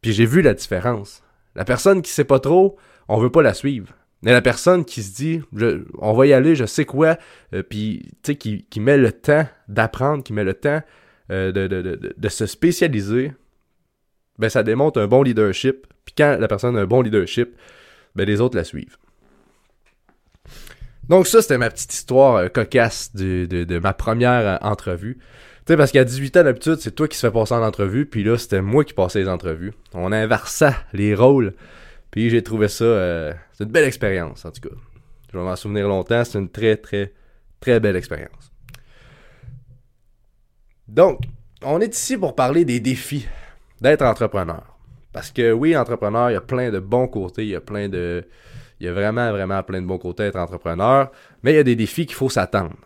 Puis 0.00 0.12
j'ai 0.12 0.26
vu 0.26 0.42
la 0.42 0.54
différence. 0.54 1.22
La 1.54 1.64
personne 1.64 2.02
qui 2.02 2.10
sait 2.10 2.24
pas 2.24 2.40
trop, 2.40 2.76
on 3.06 3.18
veut 3.18 3.30
pas 3.30 3.42
la 3.42 3.54
suivre. 3.54 3.92
Mais 4.22 4.32
la 4.32 4.42
personne 4.42 4.84
qui 4.84 5.02
se 5.02 5.14
dit, 5.14 5.42
on 5.98 6.12
va 6.14 6.26
y 6.26 6.32
aller, 6.32 6.56
je 6.56 6.64
sais 6.64 6.84
quoi, 6.84 7.18
euh, 7.54 7.62
puis 7.62 8.10
sais, 8.22 8.36
qui, 8.36 8.66
met 8.78 8.96
le 8.96 9.12
temps 9.12 9.46
d'apprendre, 9.68 10.24
qui 10.24 10.32
met 10.32 10.44
le 10.44 10.54
temps 10.54 10.80
euh, 11.30 11.52
de, 11.52 12.28
se 12.28 12.46
spécialiser, 12.46 13.32
ben 14.38 14.48
ça 14.48 14.62
démontre 14.62 15.00
un 15.00 15.06
bon 15.06 15.22
leadership, 15.22 15.86
Puis 16.04 16.14
quand 16.16 16.38
la 16.38 16.48
personne 16.48 16.76
a 16.76 16.80
un 16.80 16.86
bon 16.86 17.02
leadership, 17.02 17.56
ben 18.14 18.26
les 18.26 18.40
autres 18.40 18.56
la 18.56 18.64
suivent. 18.64 18.96
Donc 21.08 21.26
ça, 21.26 21.40
c'était 21.40 21.58
ma 21.58 21.70
petite 21.70 21.92
histoire 21.92 22.36
euh, 22.36 22.48
cocasse 22.48 23.14
de, 23.14 23.78
ma 23.78 23.92
première 23.92 24.46
euh, 24.46 24.56
entrevue. 24.60 25.18
Parce 25.66 25.90
qu'à 25.90 26.04
18 26.04 26.36
ans, 26.36 26.44
d'habitude, 26.44 26.76
c'est 26.78 26.92
toi 26.92 27.08
qui 27.08 27.16
se 27.16 27.26
fais 27.26 27.32
passer 27.32 27.54
en 27.54 27.62
entrevue, 27.62 28.06
puis 28.06 28.22
là, 28.22 28.38
c'était 28.38 28.62
moi 28.62 28.84
qui 28.84 28.94
passais 28.94 29.18
les 29.18 29.28
entrevues. 29.28 29.72
On 29.94 30.12
inversait 30.12 30.74
les 30.92 31.12
rôles, 31.14 31.54
puis 32.16 32.30
j'ai 32.30 32.42
trouvé 32.42 32.68
ça... 32.68 32.84
Euh, 32.84 33.34
c'est 33.52 33.64
une 33.64 33.70
belle 33.70 33.84
expérience, 33.84 34.46
en 34.46 34.50
tout 34.50 34.66
cas. 34.66 34.74
Je 35.30 35.36
vais 35.36 35.44
m'en 35.44 35.54
souvenir 35.54 35.86
longtemps, 35.86 36.24
c'est 36.24 36.38
une 36.38 36.48
très, 36.48 36.78
très, 36.78 37.12
très 37.60 37.78
belle 37.78 37.94
expérience. 37.94 38.50
Donc, 40.88 41.20
on 41.62 41.78
est 41.82 41.94
ici 41.94 42.16
pour 42.16 42.34
parler 42.34 42.64
des 42.64 42.80
défis 42.80 43.28
d'être 43.82 44.00
entrepreneur. 44.00 44.78
Parce 45.12 45.30
que 45.30 45.52
oui, 45.52 45.76
entrepreneur, 45.76 46.30
il 46.30 46.32
y 46.32 46.36
a 46.36 46.40
plein 46.40 46.70
de 46.70 46.78
bons 46.78 47.06
côtés, 47.06 47.42
il 47.42 47.50
y 47.50 47.54
a 47.54 47.60
plein 47.60 47.90
de 47.90 48.24
il 48.80 48.86
y 48.86 48.88
a 48.88 48.94
vraiment, 48.94 49.30
vraiment 49.30 49.62
plein 49.62 49.82
de 49.82 49.86
bons 49.86 49.98
côtés 49.98 50.22
à 50.22 50.26
être 50.28 50.36
entrepreneur, 50.36 51.12
mais 51.42 51.52
il 51.52 51.56
y 51.56 51.58
a 51.58 51.64
des 51.64 51.76
défis 51.76 52.06
qu'il 52.06 52.16
faut 52.16 52.30
s'attendre. 52.30 52.76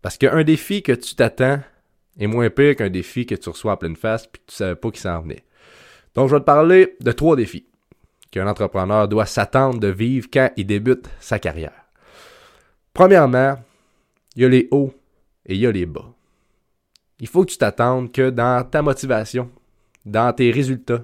Parce 0.00 0.16
qu'un 0.16 0.44
défi 0.44 0.82
que 0.82 0.92
tu 0.92 1.14
t'attends 1.14 1.60
est 2.18 2.26
moins 2.26 2.48
pire 2.48 2.74
qu'un 2.74 2.88
défi 2.88 3.26
que 3.26 3.34
tu 3.34 3.50
reçois 3.50 3.74
en 3.74 3.76
pleine 3.76 3.96
face 3.96 4.26
puis 4.26 4.40
que 4.40 4.50
tu 4.50 4.56
savais 4.56 4.76
pas 4.76 4.90
qu'il 4.90 5.00
s'en 5.00 5.20
venait. 5.20 5.44
Donc, 6.14 6.30
je 6.30 6.34
vais 6.36 6.40
te 6.40 6.46
parler 6.46 6.96
de 7.02 7.12
trois 7.12 7.36
défis 7.36 7.66
qu'un 8.30 8.46
entrepreneur 8.46 9.08
doit 9.08 9.26
s'attendre 9.26 9.78
de 9.80 9.88
vivre 9.88 10.28
quand 10.32 10.50
il 10.56 10.66
débute 10.66 11.08
sa 11.20 11.38
carrière. 11.38 11.86
Premièrement, 12.92 13.56
il 14.34 14.42
y 14.42 14.44
a 14.44 14.48
les 14.48 14.68
hauts 14.70 14.92
et 15.44 15.54
il 15.54 15.60
y 15.60 15.66
a 15.66 15.72
les 15.72 15.86
bas. 15.86 16.12
Il 17.18 17.28
faut 17.28 17.44
que 17.44 17.50
tu 17.50 17.58
t'attendes 17.58 18.12
que 18.12 18.30
dans 18.30 18.64
ta 18.64 18.82
motivation, 18.82 19.50
dans 20.04 20.32
tes 20.32 20.50
résultats, 20.50 21.02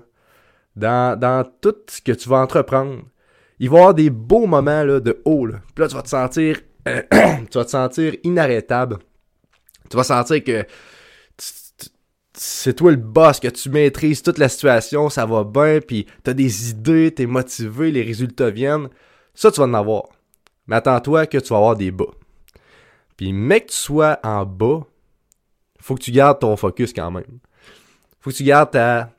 dans, 0.76 1.44
tout 1.60 1.76
ce 1.88 2.00
que 2.00 2.12
tu 2.12 2.28
vas 2.28 2.38
entreprendre, 2.38 3.02
il 3.58 3.70
va 3.70 3.76
y 3.76 3.80
avoir 3.80 3.94
des 3.94 4.10
beaux 4.10 4.46
moments 4.46 4.84
de 4.84 5.22
haut. 5.24 5.46
Là. 5.46 5.60
Puis 5.74 5.82
là, 5.82 5.88
tu 5.88 5.94
vas 5.94 6.02
te 6.02 6.08
sentir. 6.08 6.60
tu 6.84 7.58
vas 7.58 7.64
te 7.64 7.70
sentir 7.70 8.14
inarrêtable. 8.24 8.98
Tu 9.88 9.96
vas 9.96 10.04
sentir 10.04 10.42
que 10.42 10.64
c'est 12.34 12.74
toi 12.74 12.90
le 12.90 12.96
boss, 12.96 13.40
que 13.40 13.48
tu 13.48 13.68
maîtrises 13.70 14.22
toute 14.22 14.38
la 14.38 14.48
situation, 14.48 15.10
ça 15.10 15.26
va 15.26 15.44
bien, 15.44 15.80
puis 15.86 16.06
t'as 16.22 16.32
des 16.32 16.70
idées, 16.70 17.12
t'es 17.12 17.26
motivé, 17.26 17.90
les 17.90 18.02
résultats 18.02 18.50
viennent. 18.50 18.88
Ça, 19.34 19.50
tu 19.50 19.60
vas 19.60 19.66
en 19.66 19.74
avoir. 19.74 20.04
Mais 20.66 20.76
attends-toi 20.76 21.26
que 21.26 21.38
tu 21.38 21.48
vas 21.48 21.56
avoir 21.56 21.76
des 21.76 21.90
bas. 21.90 22.06
Puis, 23.16 23.32
mec, 23.32 23.66
que 23.66 23.72
tu 23.72 23.76
sois 23.76 24.18
en 24.22 24.44
bas, 24.46 24.80
faut 25.80 25.94
que 25.94 26.02
tu 26.02 26.12
gardes 26.12 26.38
ton 26.38 26.56
focus 26.56 26.92
quand 26.92 27.10
même. 27.10 27.38
Faut 28.20 28.30
que 28.30 28.36
tu 28.36 28.44
gardes 28.44 28.70
ta. 28.70 29.10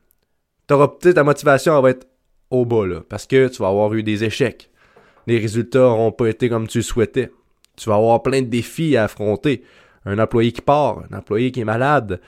Ta 0.66 1.22
motivation, 1.22 1.76
elle 1.76 1.82
va 1.82 1.90
être 1.90 2.08
au 2.50 2.64
bas, 2.64 2.86
là, 2.86 3.02
parce 3.08 3.26
que 3.26 3.48
tu 3.48 3.62
vas 3.62 3.68
avoir 3.68 3.92
eu 3.92 4.02
des 4.02 4.24
échecs. 4.24 4.70
Les 5.26 5.38
résultats 5.38 5.80
n'auront 5.80 6.12
pas 6.12 6.26
été 6.26 6.48
comme 6.48 6.66
tu 6.66 6.78
le 6.78 6.84
souhaitais. 6.84 7.30
Tu 7.76 7.88
vas 7.90 7.96
avoir 7.96 8.22
plein 8.22 8.40
de 8.40 8.46
défis 8.46 8.96
à 8.96 9.04
affronter. 9.04 9.62
Un 10.06 10.18
employé 10.18 10.52
qui 10.52 10.60
part, 10.62 11.02
un 11.10 11.18
employé 11.18 11.50
qui 11.52 11.60
est 11.60 11.64
malade, 11.64 12.20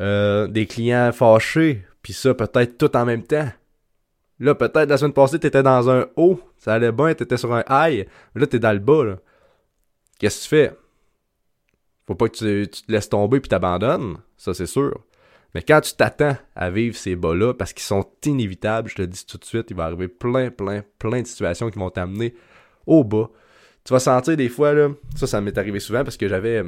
euh, 0.00 0.46
des 0.46 0.66
clients 0.66 1.12
fâchés, 1.12 1.84
puis 2.02 2.12
ça 2.12 2.34
peut-être 2.34 2.78
tout 2.78 2.96
en 2.96 3.04
même 3.04 3.22
temps. 3.22 3.48
Là, 4.38 4.54
peut-être 4.54 4.88
la 4.88 4.96
semaine 4.96 5.12
passée, 5.12 5.38
tu 5.38 5.46
étais 5.46 5.62
dans 5.62 5.90
un 5.90 6.06
haut, 6.16 6.40
ça 6.56 6.74
allait 6.74 6.92
bien, 6.92 7.14
tu 7.14 7.22
étais 7.22 7.36
sur 7.36 7.52
un 7.52 7.62
high, 7.68 8.06
mais 8.34 8.40
là, 8.40 8.46
tu 8.46 8.56
es 8.56 8.58
dans 8.58 8.72
le 8.72 8.78
bas. 8.78 9.18
Qu'est-ce 10.18 10.38
que 10.38 10.42
tu 10.42 10.48
fais? 10.48 10.72
Faut 12.06 12.14
pas 12.14 12.28
que 12.28 12.36
tu, 12.36 12.68
tu 12.70 12.82
te 12.82 12.90
laisses 12.90 13.08
tomber 13.08 13.40
puis 13.40 13.48
t'abandonnes, 13.48 14.16
ça 14.36 14.54
c'est 14.54 14.66
sûr. 14.66 14.98
Mais 15.54 15.62
quand 15.62 15.80
tu 15.80 15.94
t'attends 15.94 16.36
à 16.54 16.70
vivre 16.70 16.96
ces 16.96 17.16
bas-là, 17.16 17.54
parce 17.54 17.72
qu'ils 17.72 17.82
sont 17.82 18.06
inévitables, 18.24 18.88
je 18.88 18.94
te 18.94 19.02
le 19.02 19.08
dis 19.08 19.26
tout 19.26 19.38
de 19.38 19.44
suite, 19.44 19.66
il 19.70 19.76
va 19.76 19.84
arriver 19.84 20.08
plein, 20.08 20.50
plein, 20.50 20.84
plein 20.98 21.22
de 21.22 21.26
situations 21.26 21.70
qui 21.70 21.78
vont 21.78 21.90
t'amener 21.90 22.34
au 22.86 23.04
bas. 23.04 23.30
Tu 23.84 23.92
vas 23.92 23.98
sentir 23.98 24.36
des 24.36 24.48
fois, 24.48 24.72
là, 24.72 24.90
ça, 25.16 25.26
ça 25.26 25.40
m'est 25.40 25.56
arrivé 25.58 25.80
souvent 25.80 26.04
parce 26.04 26.16
que 26.16 26.28
j'avais. 26.28 26.62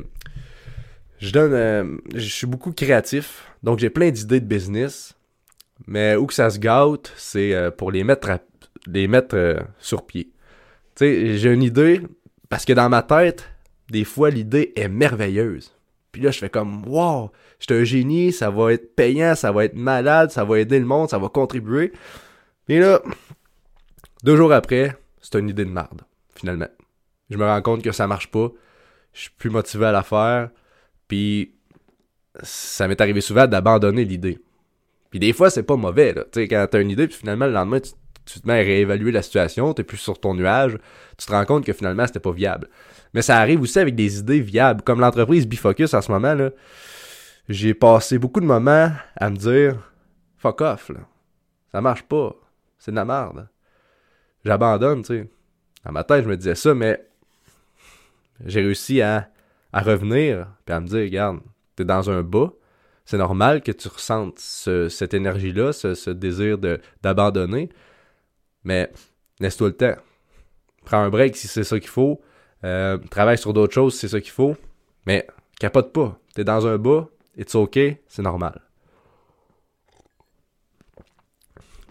Je 1.23 1.31
donne. 1.31 1.53
Euh, 1.55 1.97
je 2.15 2.29
suis 2.29 2.49
beaucoup 2.49 2.73
créatif, 2.73 3.45
donc 3.63 3.79
j'ai 3.79 3.91
plein 3.91 4.11
d'idées 4.11 4.41
de 4.41 4.47
business. 4.47 5.17
Mais 5.87 6.17
où 6.17 6.27
que 6.27 6.35
ça 6.35 6.51
se 6.51 6.59
gâte, 6.59 7.13
c'est 7.17 7.55
euh, 7.55 7.71
pour 7.71 7.93
les 7.93 8.05
mettre, 8.05 8.29
les 8.87 9.07
mettre 9.07 9.37
euh, 9.37 9.61
sur 9.79 10.05
pied. 10.05 10.31
Tu 10.97 11.05
sais, 11.05 11.39
j'ai 11.39 11.53
une 11.53 11.63
idée, 11.63 12.03
parce 12.49 12.65
que 12.65 12.73
dans 12.73 12.89
ma 12.89 13.03
tête, 13.03 13.49
des 13.89 14.05
fois, 14.05 14.31
l'idée 14.31 14.73
est 14.77 14.89
merveilleuse. 14.89 15.73
Puis 16.11 16.23
là, 16.23 16.31
je 16.31 16.39
fais 16.39 16.51
comme, 16.51 16.87
wow, 16.87 17.31
je 17.59 17.73
un 17.73 17.85
génie, 17.85 18.33
ça 18.33 18.51
va 18.51 18.73
être 18.73 18.95
payant, 18.95 19.35
ça 19.35 19.51
va 19.51 19.65
être 19.65 19.77
malade, 19.77 20.31
ça 20.31 20.45
va 20.45 20.59
aider 20.59 20.79
le 20.79 20.85
monde, 20.85 21.09
ça 21.09 21.19
va 21.19 21.29
contribuer. 21.29 21.93
Et 22.69 22.79
là, 22.79 23.01
deux 24.25 24.37
jours 24.37 24.53
après, 24.53 24.97
c'est 25.21 25.39
une 25.39 25.49
idée 25.49 25.65
de 25.65 25.71
merde, 25.71 26.03
finalement. 26.35 26.69
Je 27.31 27.39
me 27.39 27.45
rends 27.45 27.63
compte 27.63 27.83
que 27.83 27.93
ça 27.93 28.07
marche 28.07 28.31
pas. 28.31 28.51
Je 29.13 29.23
suis 29.23 29.31
plus 29.31 29.51
motivé 29.51 29.87
à 29.87 29.93
la 29.93 30.03
faire. 30.03 30.51
Puis, 31.13 31.53
ça 32.43 32.89
m'est 32.89 32.99
arrivé 32.99 33.21
souvent 33.21 33.47
d'abandonner 33.47 34.07
l'idée. 34.07 34.39
Puis 35.11 35.21
des 35.21 35.35
fois, 35.35 35.51
c'est 35.51 35.63
pas 35.63 35.77
mauvais, 35.77 36.15
là. 36.15 36.25
Tu 36.25 36.41
sais, 36.41 36.49
quand 36.49 36.67
t'as 36.71 36.81
une 36.81 36.89
idée, 36.89 37.07
puis 37.07 37.19
finalement, 37.19 37.45
le 37.45 37.53
lendemain, 37.53 37.81
tu, 37.81 37.91
tu 38.25 38.41
te 38.41 38.47
mets 38.47 38.55
à 38.55 38.63
réévaluer 38.63 39.13
la 39.13 39.21
situation, 39.21 39.75
t'es 39.75 39.85
plus 39.85 39.99
sur 39.99 40.19
ton 40.19 40.33
nuage, 40.33 40.79
tu 41.19 41.27
te 41.27 41.31
rends 41.31 41.45
compte 41.45 41.67
que 41.67 41.75
finalement, 41.75 42.07
c'était 42.07 42.19
pas 42.19 42.33
viable. 42.33 42.71
Mais 43.13 43.21
ça 43.21 43.37
arrive 43.37 43.61
aussi 43.61 43.79
avec 43.79 43.95
des 43.95 44.21
idées 44.21 44.41
viables. 44.41 44.81
Comme 44.81 45.01
l'entreprise 45.01 45.47
Bifocus 45.47 45.93
en 45.93 46.01
ce 46.01 46.11
moment, 46.11 46.33
là, 46.33 46.49
j'ai 47.51 47.75
passé 47.75 48.17
beaucoup 48.17 48.41
de 48.41 48.47
moments 48.47 48.91
à 49.15 49.29
me 49.29 49.37
dire 49.37 49.93
fuck 50.39 50.63
off, 50.63 50.89
là. 50.89 51.01
Ça 51.73 51.83
marche 51.83 52.05
pas. 52.05 52.35
C'est 52.79 52.91
de 52.91 52.97
la 52.97 53.05
merde. 53.05 53.51
J'abandonne, 54.47 55.03
tu 55.03 55.09
sais. 55.09 55.31
Dans 55.85 55.93
ma 55.93 56.05
tête, 56.05 56.25
je 56.25 56.29
me 56.31 56.39
disais 56.39 56.55
ça, 56.55 56.73
mais 56.73 57.05
j'ai 58.47 58.63
réussi 58.63 59.03
à, 59.03 59.29
à 59.73 59.81
revenir 59.81 60.49
puis 60.65 60.75
à 60.75 60.81
me 60.81 60.87
dire, 60.87 61.01
regarde, 61.01 61.41
t'es 61.77 61.85
dans 61.85 62.11
un 62.11 62.23
bas. 62.23 62.53
C'est 63.05 63.19
normal 63.19 63.63
que 63.63 63.73
tu 63.73 63.89
ressentes 63.89 64.39
cette 64.39 65.15
énergie-là, 65.15 65.73
ce, 65.73 66.11
désir 66.11 66.59
d'abandonner. 67.03 67.69
Mais 68.65 68.93
laisse-toi 69.41 69.69
le 69.69 69.77
temps. 69.77 69.97
Prends 70.85 70.99
un 70.99 71.11
break 71.11 71.37
si 71.37 71.49
c'est 71.49 71.65
ça 71.65 71.81
qu'il 71.81 71.91
faut. 71.91 72.21
Euh, 72.65 72.99
travaille 73.11 73.39
sur 73.39 73.53
d'autres 73.53 73.75
choses, 73.75 73.99
c'est 73.99 74.09
ça 74.09 74.21
qu'il 74.21 74.31
faut. 74.31 74.57
Mais 75.07 75.27
capote 75.59 75.93
pas. 75.93 76.19
T'es 76.35 76.45
dans 76.45 76.67
un 76.67 76.79
bas, 76.79 77.09
it's 77.37 77.55
ok, 77.55 77.79
c'est 78.07 78.23
normal. 78.23 78.61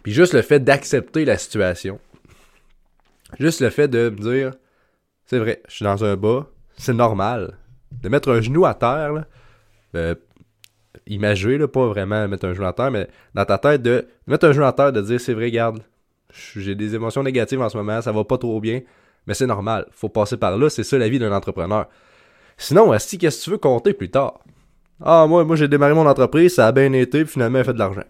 Puis 0.03 0.13
juste 0.13 0.33
le 0.33 0.41
fait 0.41 0.59
d'accepter 0.59 1.25
la 1.25 1.37
situation, 1.37 1.99
juste 3.39 3.59
le 3.59 3.69
fait 3.69 3.87
de 3.87 4.09
me 4.09 4.17
dire, 4.17 4.53
c'est 5.25 5.37
vrai, 5.37 5.61
je 5.67 5.75
suis 5.75 5.85
dans 5.85 6.03
un 6.03 6.15
bas, 6.15 6.49
c'est 6.77 6.93
normal. 6.93 7.59
De 7.91 8.09
mettre 8.09 8.31
un 8.31 8.41
genou 8.41 8.65
à 8.65 8.73
terre, 8.73 9.13
là, 9.13 9.25
euh, 9.95 10.15
là, 11.07 11.67
pas 11.67 11.87
vraiment 11.87 12.27
mettre 12.27 12.45
un 12.45 12.53
genou 12.53 12.65
à 12.65 12.73
terre, 12.73 12.91
mais 12.91 13.07
dans 13.33 13.45
ta 13.45 13.57
tête, 13.57 13.81
de, 13.81 14.07
mettre 14.27 14.47
un 14.47 14.53
genou 14.53 14.65
à 14.65 14.73
terre, 14.73 14.91
de 14.91 15.01
dire, 15.01 15.19
c'est 15.19 15.33
vrai, 15.33 15.51
garde, 15.51 15.81
j'ai 16.55 16.75
des 16.75 16.95
émotions 16.95 17.23
négatives 17.23 17.61
en 17.61 17.69
ce 17.69 17.77
moment, 17.77 18.01
ça 18.01 18.11
va 18.11 18.23
pas 18.23 18.37
trop 18.37 18.59
bien, 18.59 18.81
mais 19.27 19.33
c'est 19.33 19.47
normal. 19.47 19.87
Faut 19.91 20.09
passer 20.09 20.37
par 20.37 20.57
là, 20.57 20.69
c'est 20.69 20.83
ça 20.83 20.97
la 20.97 21.09
vie 21.09 21.19
d'un 21.19 21.31
entrepreneur. 21.31 21.87
Sinon, 22.57 22.97
si 22.99 23.17
qu'est-ce 23.17 23.39
que 23.39 23.43
tu 23.43 23.49
veux 23.51 23.57
compter 23.57 23.93
plus 23.93 24.09
tard? 24.09 24.39
Ah, 25.03 25.25
moi, 25.27 25.43
moi 25.43 25.55
j'ai 25.55 25.67
démarré 25.67 25.93
mon 25.93 26.05
entreprise, 26.05 26.55
ça 26.55 26.67
a 26.67 26.71
bien 26.71 26.93
été, 26.93 27.23
puis 27.23 27.33
finalement, 27.33 27.59
elle 27.59 27.65
fait 27.65 27.73
de 27.73 27.79
l'argent. 27.79 28.03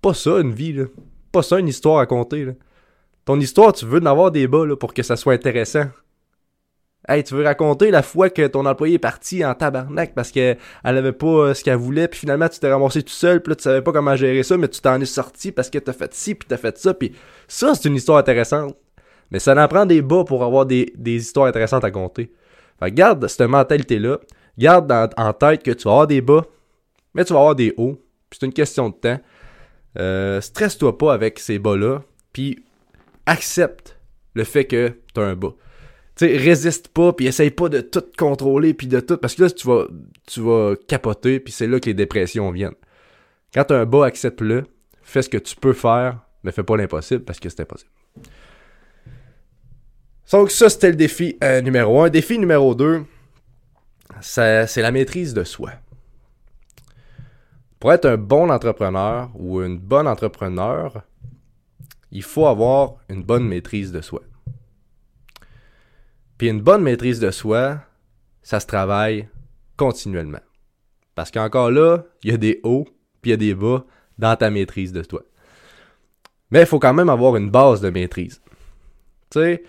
Pas 0.00 0.14
ça, 0.14 0.38
une 0.38 0.52
vie, 0.52 0.72
là. 0.72 0.84
Pas 1.32 1.42
ça, 1.42 1.58
une 1.58 1.68
histoire 1.68 1.98
à 1.98 2.06
compter, 2.06 2.44
là. 2.44 2.52
Ton 3.24 3.38
histoire, 3.38 3.72
tu 3.72 3.86
veux 3.86 4.00
en 4.00 4.06
avoir 4.06 4.30
des 4.30 4.46
bas, 4.46 4.64
là, 4.64 4.76
pour 4.76 4.94
que 4.94 5.02
ça 5.02 5.16
soit 5.16 5.34
intéressant. 5.34 5.84
Hey, 7.08 7.24
tu 7.24 7.34
veux 7.34 7.44
raconter 7.44 7.90
la 7.90 8.02
fois 8.02 8.28
que 8.28 8.46
ton 8.46 8.66
employé 8.66 8.96
est 8.96 8.98
parti 8.98 9.44
en 9.44 9.54
tabarnak 9.54 10.14
parce 10.14 10.30
qu'elle 10.30 10.58
avait 10.84 11.12
pas 11.12 11.26
euh, 11.26 11.54
ce 11.54 11.64
qu'elle 11.64 11.76
voulait, 11.76 12.08
puis 12.08 12.20
finalement 12.20 12.48
tu 12.48 12.60
t'es 12.60 12.70
ramassé 12.70 13.02
tout 13.02 13.08
seul, 13.08 13.42
puis 13.42 13.52
là 13.52 13.56
tu 13.56 13.62
savais 13.62 13.80
pas 13.80 13.92
comment 13.92 14.14
gérer 14.16 14.42
ça, 14.42 14.58
mais 14.58 14.68
tu 14.68 14.80
t'en 14.80 15.00
es 15.00 15.06
sorti 15.06 15.50
parce 15.50 15.70
que 15.70 15.78
t'as 15.78 15.94
fait 15.94 16.12
ci, 16.12 16.34
puis 16.34 16.46
t'as 16.46 16.58
fait 16.58 16.76
ça, 16.76 16.92
puis 16.92 17.12
ça 17.48 17.74
c'est 17.74 17.88
une 17.88 17.96
histoire 17.96 18.18
intéressante. 18.18 18.76
Mais 19.30 19.38
ça 19.38 19.54
en 19.56 19.68
prend 19.68 19.86
des 19.86 20.02
bas 20.02 20.24
pour 20.24 20.44
avoir 20.44 20.66
des, 20.66 20.92
histoires 21.04 21.46
intéressantes 21.46 21.84
à 21.84 21.90
compter. 21.90 22.32
Fait 22.80 22.92
garde 22.92 23.26
cette 23.28 23.48
mentalité-là. 23.48 24.18
Garde 24.58 24.92
en 25.16 25.32
tête 25.32 25.62
que 25.62 25.70
tu 25.70 25.84
vas 25.84 25.92
avoir 25.92 26.06
des 26.06 26.20
bas, 26.20 26.44
mais 27.14 27.24
tu 27.24 27.32
vas 27.32 27.38
avoir 27.38 27.54
des 27.54 27.72
hauts. 27.76 27.98
c'est 28.30 28.44
une 28.44 28.52
question 28.52 28.90
de 28.90 28.94
temps. 28.94 29.20
Euh, 29.98 30.40
stresse-toi 30.40 30.98
pas 30.98 31.14
avec 31.14 31.38
ces 31.38 31.58
bas-là. 31.58 32.02
Puis 32.32 32.64
accepte 33.26 33.98
le 34.34 34.44
fait 34.44 34.64
que 34.64 34.92
tu 35.14 35.20
as 35.20 35.24
un 35.24 35.34
bas. 35.34 35.54
Sais, 36.20 36.36
résiste 36.36 36.88
pas, 36.88 37.14
puis 37.14 37.28
essaye 37.28 37.50
pas 37.50 37.70
de 37.70 37.80
tout 37.80 38.04
contrôler, 38.18 38.74
puis 38.74 38.86
de 38.86 39.00
tout. 39.00 39.16
Parce 39.16 39.34
que 39.34 39.44
là, 39.44 39.50
tu 39.50 39.66
vas, 39.66 39.86
tu 40.26 40.42
vas 40.42 40.74
capoter, 40.86 41.40
puis 41.40 41.50
c'est 41.50 41.66
là 41.66 41.80
que 41.80 41.86
les 41.86 41.94
dépressions 41.94 42.50
viennent. 42.50 42.74
Quand 43.54 43.70
un 43.70 43.86
bas, 43.86 44.04
accepte-le. 44.04 44.66
Fais 45.02 45.22
ce 45.22 45.30
que 45.30 45.38
tu 45.38 45.56
peux 45.56 45.72
faire, 45.72 46.18
mais 46.42 46.52
fais 46.52 46.62
pas 46.62 46.76
l'impossible 46.76 47.24
parce 47.24 47.40
que 47.40 47.48
c'est 47.48 47.60
impossible. 47.60 47.90
Donc 50.30 50.50
ça, 50.50 50.68
c'était 50.68 50.90
le 50.90 50.96
défi 50.96 51.38
euh, 51.42 51.62
numéro 51.62 52.02
1. 52.02 52.10
Défi 52.10 52.38
numéro 52.38 52.74
2, 52.74 53.02
c'est 54.20 54.76
la 54.76 54.92
maîtrise 54.92 55.32
de 55.32 55.42
soi. 55.42 55.70
Pour 57.78 57.94
être 57.94 58.04
un 58.04 58.18
bon 58.18 58.50
entrepreneur 58.50 59.30
ou 59.36 59.62
une 59.62 59.78
bonne 59.78 60.06
entrepreneur, 60.06 61.02
il 62.12 62.22
faut 62.22 62.46
avoir 62.46 62.96
une 63.08 63.22
bonne 63.22 63.48
maîtrise 63.48 63.90
de 63.90 64.02
soi. 64.02 64.20
Puis 66.40 66.48
une 66.48 66.62
bonne 66.62 66.80
maîtrise 66.80 67.20
de 67.20 67.30
soi, 67.30 67.82
ça 68.40 68.60
se 68.60 68.66
travaille 68.66 69.28
continuellement. 69.76 70.40
Parce 71.14 71.30
qu'encore 71.30 71.70
là, 71.70 72.04
il 72.22 72.30
y 72.30 72.32
a 72.32 72.38
des 72.38 72.60
hauts, 72.62 72.86
puis 73.20 73.28
il 73.28 73.32
y 73.32 73.34
a 73.34 73.36
des 73.36 73.54
bas 73.54 73.84
dans 74.16 74.34
ta 74.36 74.48
maîtrise 74.48 74.90
de 74.90 75.02
toi. 75.02 75.22
Mais 76.50 76.60
il 76.60 76.66
faut 76.66 76.78
quand 76.78 76.94
même 76.94 77.10
avoir 77.10 77.36
une 77.36 77.50
base 77.50 77.82
de 77.82 77.90
maîtrise. 77.90 78.40
Tu 79.28 79.38
sais, 79.38 79.64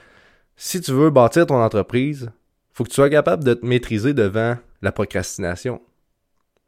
si 0.55 0.79
tu 0.79 0.93
veux 0.93 1.09
bâtir 1.09 1.45
ton 1.45 1.61
entreprise, 1.61 2.31
faut 2.71 2.85
que 2.85 2.89
tu 2.89 2.95
sois 2.95 3.09
capable 3.09 3.43
de 3.43 3.53
te 3.53 3.65
maîtriser 3.65 4.13
devant 4.13 4.55
la 4.81 4.93
procrastination. 4.93 5.81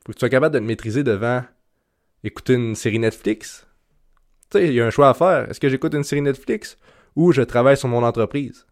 Faut 0.06 0.12
que 0.12 0.18
tu 0.18 0.20
sois 0.20 0.28
capable 0.28 0.56
de 0.56 0.60
te 0.60 0.66
maîtriser 0.66 1.06
devant 1.06 1.46
écouter 2.26 2.56
une 2.56 2.76
série 2.76 3.00
Netflix. 3.00 3.66
Tu 4.52 4.58
sais, 4.58 4.68
il 4.68 4.74
y 4.74 4.82
a 4.82 4.86
un 4.86 4.90
choix 4.90 5.08
à 5.08 5.14
faire. 5.14 5.50
Est-ce 5.50 5.62
que 5.62 5.70
j'écoute 5.70 5.94
une 5.94 6.04
série 6.04 6.22
Netflix 6.22 6.78
ou 7.16 7.32
je 7.32 7.42
travaille 7.42 7.78
sur 7.78 7.88
mon 7.88 8.04
entreprise? 8.04 8.66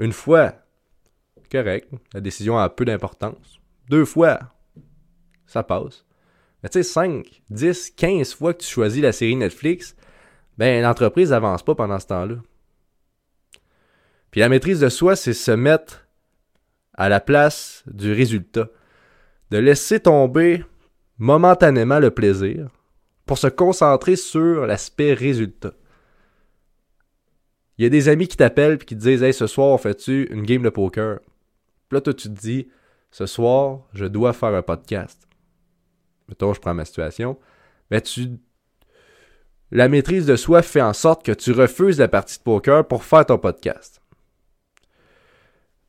Une 0.00 0.12
fois, 0.12 0.54
correct, 1.52 1.92
la 2.14 2.22
décision 2.22 2.58
a 2.58 2.70
peu 2.70 2.86
d'importance. 2.86 3.60
Deux 3.90 4.06
fois, 4.06 4.38
ça 5.46 5.62
passe. 5.62 6.06
Mais 6.62 6.70
tu 6.70 6.82
sais, 6.82 6.82
5, 6.82 7.42
10, 7.50 7.90
15 7.90 8.34
fois 8.34 8.54
que 8.54 8.62
tu 8.62 8.68
choisis 8.68 9.02
la 9.02 9.12
série 9.12 9.36
Netflix, 9.36 9.94
ben 10.56 10.82
l'entreprise 10.82 11.30
n'avance 11.30 11.62
pas 11.62 11.74
pendant 11.74 11.98
ce 11.98 12.06
temps-là. 12.06 12.36
Puis 14.30 14.40
la 14.40 14.48
maîtrise 14.48 14.80
de 14.80 14.88
soi, 14.88 15.16
c'est 15.16 15.34
se 15.34 15.50
mettre 15.50 16.08
à 16.94 17.10
la 17.10 17.20
place 17.20 17.82
du 17.86 18.12
résultat. 18.12 18.68
De 19.50 19.58
laisser 19.58 20.00
tomber 20.00 20.64
momentanément 21.18 21.98
le 21.98 22.10
plaisir 22.10 22.68
pour 23.26 23.36
se 23.36 23.48
concentrer 23.48 24.16
sur 24.16 24.66
l'aspect 24.66 25.12
résultat. 25.12 25.72
Il 27.80 27.84
y 27.84 27.86
a 27.86 27.88
des 27.88 28.10
amis 28.10 28.28
qui 28.28 28.36
t'appellent 28.36 28.74
et 28.74 28.84
qui 28.84 28.94
te 28.94 29.00
disent 29.00 29.22
Hey, 29.22 29.32
ce 29.32 29.46
soir, 29.46 29.68
on 29.68 29.78
fait-tu 29.78 30.30
une 30.30 30.42
game 30.42 30.60
de 30.60 30.68
poker? 30.68 31.18
Puis 31.88 31.96
là, 31.96 32.02
toi, 32.02 32.12
tu 32.12 32.28
te 32.28 32.38
dis 32.38 32.68
Ce 33.10 33.24
soir, 33.24 33.88
je 33.94 34.04
dois 34.04 34.34
faire 34.34 34.54
un 34.54 34.60
podcast. 34.60 35.26
Mettons, 36.28 36.52
je 36.52 36.60
prends 36.60 36.74
ma 36.74 36.84
situation. 36.84 37.38
Mais 37.90 38.02
tu. 38.02 38.32
La 39.70 39.88
maîtrise 39.88 40.26
de 40.26 40.36
soi 40.36 40.60
fait 40.60 40.82
en 40.82 40.92
sorte 40.92 41.24
que 41.24 41.32
tu 41.32 41.52
refuses 41.52 41.98
la 41.98 42.08
partie 42.08 42.36
de 42.36 42.42
poker 42.42 42.86
pour 42.86 43.02
faire 43.02 43.24
ton 43.24 43.38
podcast. 43.38 44.02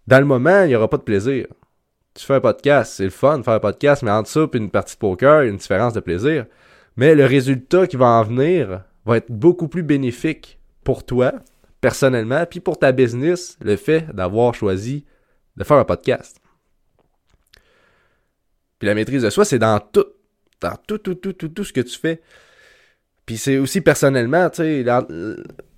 Dans 0.07 0.19
le 0.19 0.25
moment, 0.25 0.63
il 0.63 0.69
n'y 0.69 0.75
aura 0.75 0.89
pas 0.89 0.97
de 0.97 1.03
plaisir. 1.03 1.45
Tu 2.13 2.25
fais 2.25 2.35
un 2.35 2.39
podcast, 2.39 2.93
c'est 2.93 3.03
le 3.03 3.09
fun 3.09 3.39
de 3.39 3.43
faire 3.43 3.55
un 3.55 3.59
podcast, 3.59 4.01
mais 4.01 4.11
entre 4.11 4.29
ça 4.29 4.39
et 4.39 4.57
une 4.57 4.71
partie 4.71 4.95
de 4.95 4.99
poker, 4.99 5.43
y 5.43 5.47
a 5.47 5.49
une 5.49 5.57
différence 5.57 5.91
de 5.91 5.99
plaisir. 5.99 6.45
Mais 6.95 7.15
le 7.15 7.25
résultat 7.25 7.85
qui 7.85 7.97
va 7.97 8.05
en 8.05 8.23
venir 8.23 8.85
va 9.03 9.17
être 9.17 9.29
beaucoup 9.29 9.67
plus 9.67 9.83
bénéfique 9.83 10.57
pour 10.85 11.05
toi, 11.05 11.33
personnellement, 11.81 12.45
puis 12.45 12.59
pour 12.59 12.77
ta 12.77 12.91
business, 12.91 13.57
le 13.61 13.75
fait 13.75 14.05
d'avoir 14.13 14.53
choisi 14.53 15.05
de 15.57 15.63
faire 15.63 15.77
un 15.77 15.85
podcast. 15.85 16.37
Puis 18.79 18.87
la 18.87 18.95
maîtrise 18.95 19.23
de 19.23 19.29
soi, 19.29 19.45
c'est 19.45 19.59
dans 19.59 19.79
tout, 19.79 20.05
dans 20.61 20.75
tout, 20.87 20.99
tout, 20.99 21.15
tout, 21.15 21.33
tout, 21.33 21.49
tout 21.49 21.63
ce 21.63 21.73
que 21.73 21.81
tu 21.81 21.99
fais. 21.99 22.21
Puis 23.25 23.37
c'est 23.37 23.57
aussi 23.57 23.81
personnellement, 23.81 24.49
tu 24.49 24.63
sais, 24.63 24.85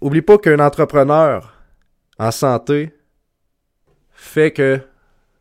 oublie 0.01 0.21
pas 0.21 0.37
qu'un 0.37 0.59
entrepreneur 0.59 1.53
en 2.17 2.31
santé 2.31 2.93
fait 4.11 4.51
que 4.51 4.79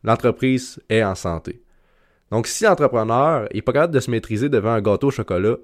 l'entreprise 0.03 0.81
est 0.89 1.05
en 1.05 1.15
santé. 1.15 1.63
Donc 2.31 2.47
si 2.47 2.65
l'entrepreneur 2.65 3.49
n'est 3.53 3.63
pas 3.63 3.73
capable 3.73 3.95
de 3.95 4.01
se 4.01 4.11
maîtriser 4.11 4.49
devant 4.49 4.73
un 4.73 4.81
gâteau 4.81 5.09
au 5.09 5.11
chocolat, 5.11 5.57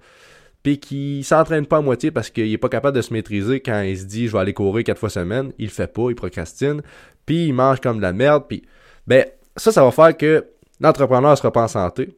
puis 0.63 0.79
qu'il 0.79 1.25
s'entraîne 1.25 1.67
pas 1.67 1.79
à 1.79 1.81
moitié 1.81 2.11
parce 2.11 2.31
qu'il 2.31 2.53
est 2.53 2.59
pas 2.59 2.69
capable 2.69 2.97
de 2.97 3.03
se 3.03 3.13
maîtriser 3.13 3.61
quand 3.61 3.81
il 3.83 3.99
se 3.99 4.05
dit 4.05 4.27
je 4.27 4.33
vais 4.33 4.39
aller 4.39 4.55
courir 4.55 4.85
quatre 4.85 4.99
fois 4.99 5.11
semaine, 5.11 5.53
il 5.59 5.67
le 5.67 5.71
fait 5.71 5.93
pas, 5.93 6.11
il 6.11 6.15
procrastine, 6.15 6.83
puis 7.27 7.47
il 7.47 7.53
mange 7.53 7.81
comme 7.81 7.99
de 7.99 8.03
la 8.03 8.13
merde, 8.13 8.45
puis 8.49 8.63
ben 9.07 9.25
ça 9.57 9.73
ça 9.73 9.85
va 9.85 9.91
faire 9.91 10.17
que 10.17 10.47
l'entrepreneur 10.81 11.37
sera 11.37 11.53
pas 11.53 11.63
en 11.63 11.69
santé, 11.69 12.17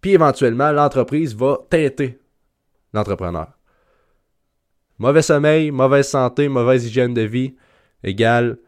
puis 0.00 0.12
éventuellement 0.12 0.72
l'entreprise 0.72 1.34
va 1.34 1.58
têter 1.70 2.18
l'entrepreneur. 2.92 3.48
Mauvais 4.98 5.22
sommeil, 5.22 5.70
mauvaise 5.70 6.08
santé, 6.08 6.48
mauvaise 6.48 6.86
hygiène 6.86 7.14
de 7.14 7.22
vie 7.22 7.54
égale 8.04 8.58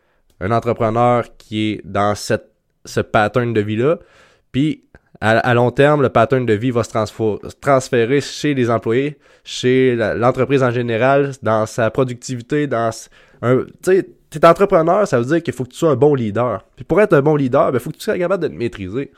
un 0.41 0.51
entrepreneur 0.51 1.25
qui 1.39 1.71
est 1.71 1.81
dans 1.85 2.15
ce 2.15 3.01
pattern 3.01 3.53
de 3.53 3.61
vie-là. 3.61 3.99
Puis, 4.53 4.85
à, 5.21 5.55
long 5.55 5.71
terme, 5.71 6.03
le 6.03 6.09
pattern 6.09 6.45
de 6.45 6.53
vie 6.53 6.71
va 6.71 6.83
se 6.85 6.91
transférer 7.61 8.21
chez 8.21 8.55
les 8.55 8.71
employés, 8.71 9.19
chez 9.45 9.97
l'entreprise 9.97 10.63
en 10.63 10.71
général, 10.71 11.33
dans 11.43 11.67
sa 11.67 11.91
productivité, 11.91 12.67
dans 12.67 12.91
un... 13.43 13.65
Tu 13.83 14.39
entrepreneur, 14.45 15.09
ça 15.09 15.19
veut 15.19 15.25
dire 15.25 15.43
qu'il 15.43 15.55
faut 15.55 15.65
que 15.65 15.71
tu 15.71 15.79
sois 15.79 15.91
un 15.91 15.97
bon 15.97 16.15
leader. 16.15 16.63
Puis 16.77 16.85
pour 16.85 17.01
être 17.01 17.15
un 17.15 17.23
bon 17.23 17.37
leader, 17.37 17.69
il 17.69 17.73
ben, 17.73 17.79
faut 17.79 17.91
que 17.91 17.97
tu 17.97 18.03
sois 18.03 18.19
capable 18.19 18.43
de 18.43 18.49
te 18.49 18.53
maîtriser. 18.53 19.13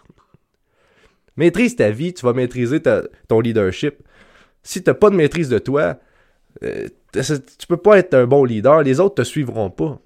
Maîtrise 1.36 1.74
ta 1.74 1.90
vie, 1.90 2.14
tu 2.14 2.24
vas 2.24 2.32
maîtriser 2.32 2.80
ton 3.26 3.40
leadership. 3.40 3.96
Si 4.62 4.82
tu 4.82 4.90
n'as 4.90 4.94
pas 4.94 5.10
de 5.10 5.16
maîtrise 5.16 5.48
de 5.48 5.58
toi, 5.58 5.96
euh, 6.62 6.86
tu 7.12 7.66
peux 7.68 7.76
pas 7.76 7.98
être 7.98 8.14
un 8.14 8.26
bon 8.26 8.44
leader, 8.44 8.82
les 8.82 9.00
autres 9.00 9.16
te 9.16 9.22
suivront 9.22 9.70
pas 9.70 10.00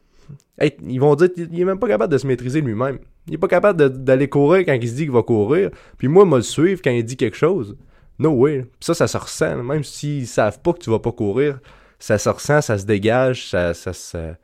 ils 0.86 1.00
vont 1.00 1.14
dire 1.14 1.32
qu'il 1.32 1.60
est 1.60 1.64
même 1.64 1.78
pas 1.78 1.88
capable 1.88 2.12
de 2.12 2.18
se 2.18 2.26
maîtriser 2.26 2.60
lui-même. 2.60 2.98
Il 3.26 3.34
est 3.34 3.38
pas 3.38 3.48
capable 3.48 3.88
d'aller 4.02 4.28
courir 4.28 4.64
quand 4.66 4.72
il 4.72 4.88
se 4.88 4.94
dit 4.94 5.02
qu'il 5.02 5.12
va 5.12 5.22
courir. 5.22 5.70
Puis 5.96 6.08
moi, 6.08 6.24
moi 6.24 6.38
le 6.38 6.42
suivre 6.42 6.80
quand 6.82 6.90
il 6.90 7.04
dit 7.04 7.16
quelque 7.16 7.36
chose. 7.36 7.76
No 8.18 8.30
way. 8.30 8.62
Puis 8.62 8.70
ça, 8.80 8.94
ça 8.94 9.06
se 9.06 9.16
ressent. 9.16 9.62
Même 9.62 9.84
s'ils 9.84 10.26
savent 10.26 10.60
pas 10.60 10.72
que 10.72 10.78
tu 10.78 10.90
vas 10.90 10.98
pas 10.98 11.12
courir, 11.12 11.60
ça 11.98 12.18
se 12.18 12.28
ressent, 12.28 12.60
ça 12.60 12.78
se 12.78 12.84
dégage, 12.84 13.48
ça, 13.48 13.74
ça, 13.74 14.36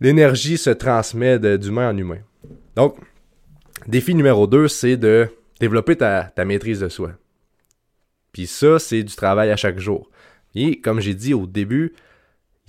l'énergie 0.00 0.58
se 0.58 0.70
transmet 0.70 1.38
d'humain 1.58 1.90
en 1.90 1.96
humain. 1.96 2.18
Donc, 2.76 2.96
défi 3.86 4.14
numéro 4.14 4.46
2, 4.46 4.68
c'est 4.68 4.96
de 4.96 5.28
développer 5.58 5.96
ta, 5.96 6.24
ta 6.24 6.44
maîtrise 6.44 6.80
de 6.80 6.88
soi. 6.88 7.12
Puis 8.32 8.46
ça, 8.46 8.78
c'est 8.78 9.02
du 9.02 9.14
travail 9.14 9.50
à 9.50 9.56
chaque 9.56 9.78
jour. 9.78 10.10
Et 10.54 10.80
comme 10.80 11.00
j'ai 11.00 11.14
dit 11.14 11.34
au 11.34 11.46
début, 11.46 11.94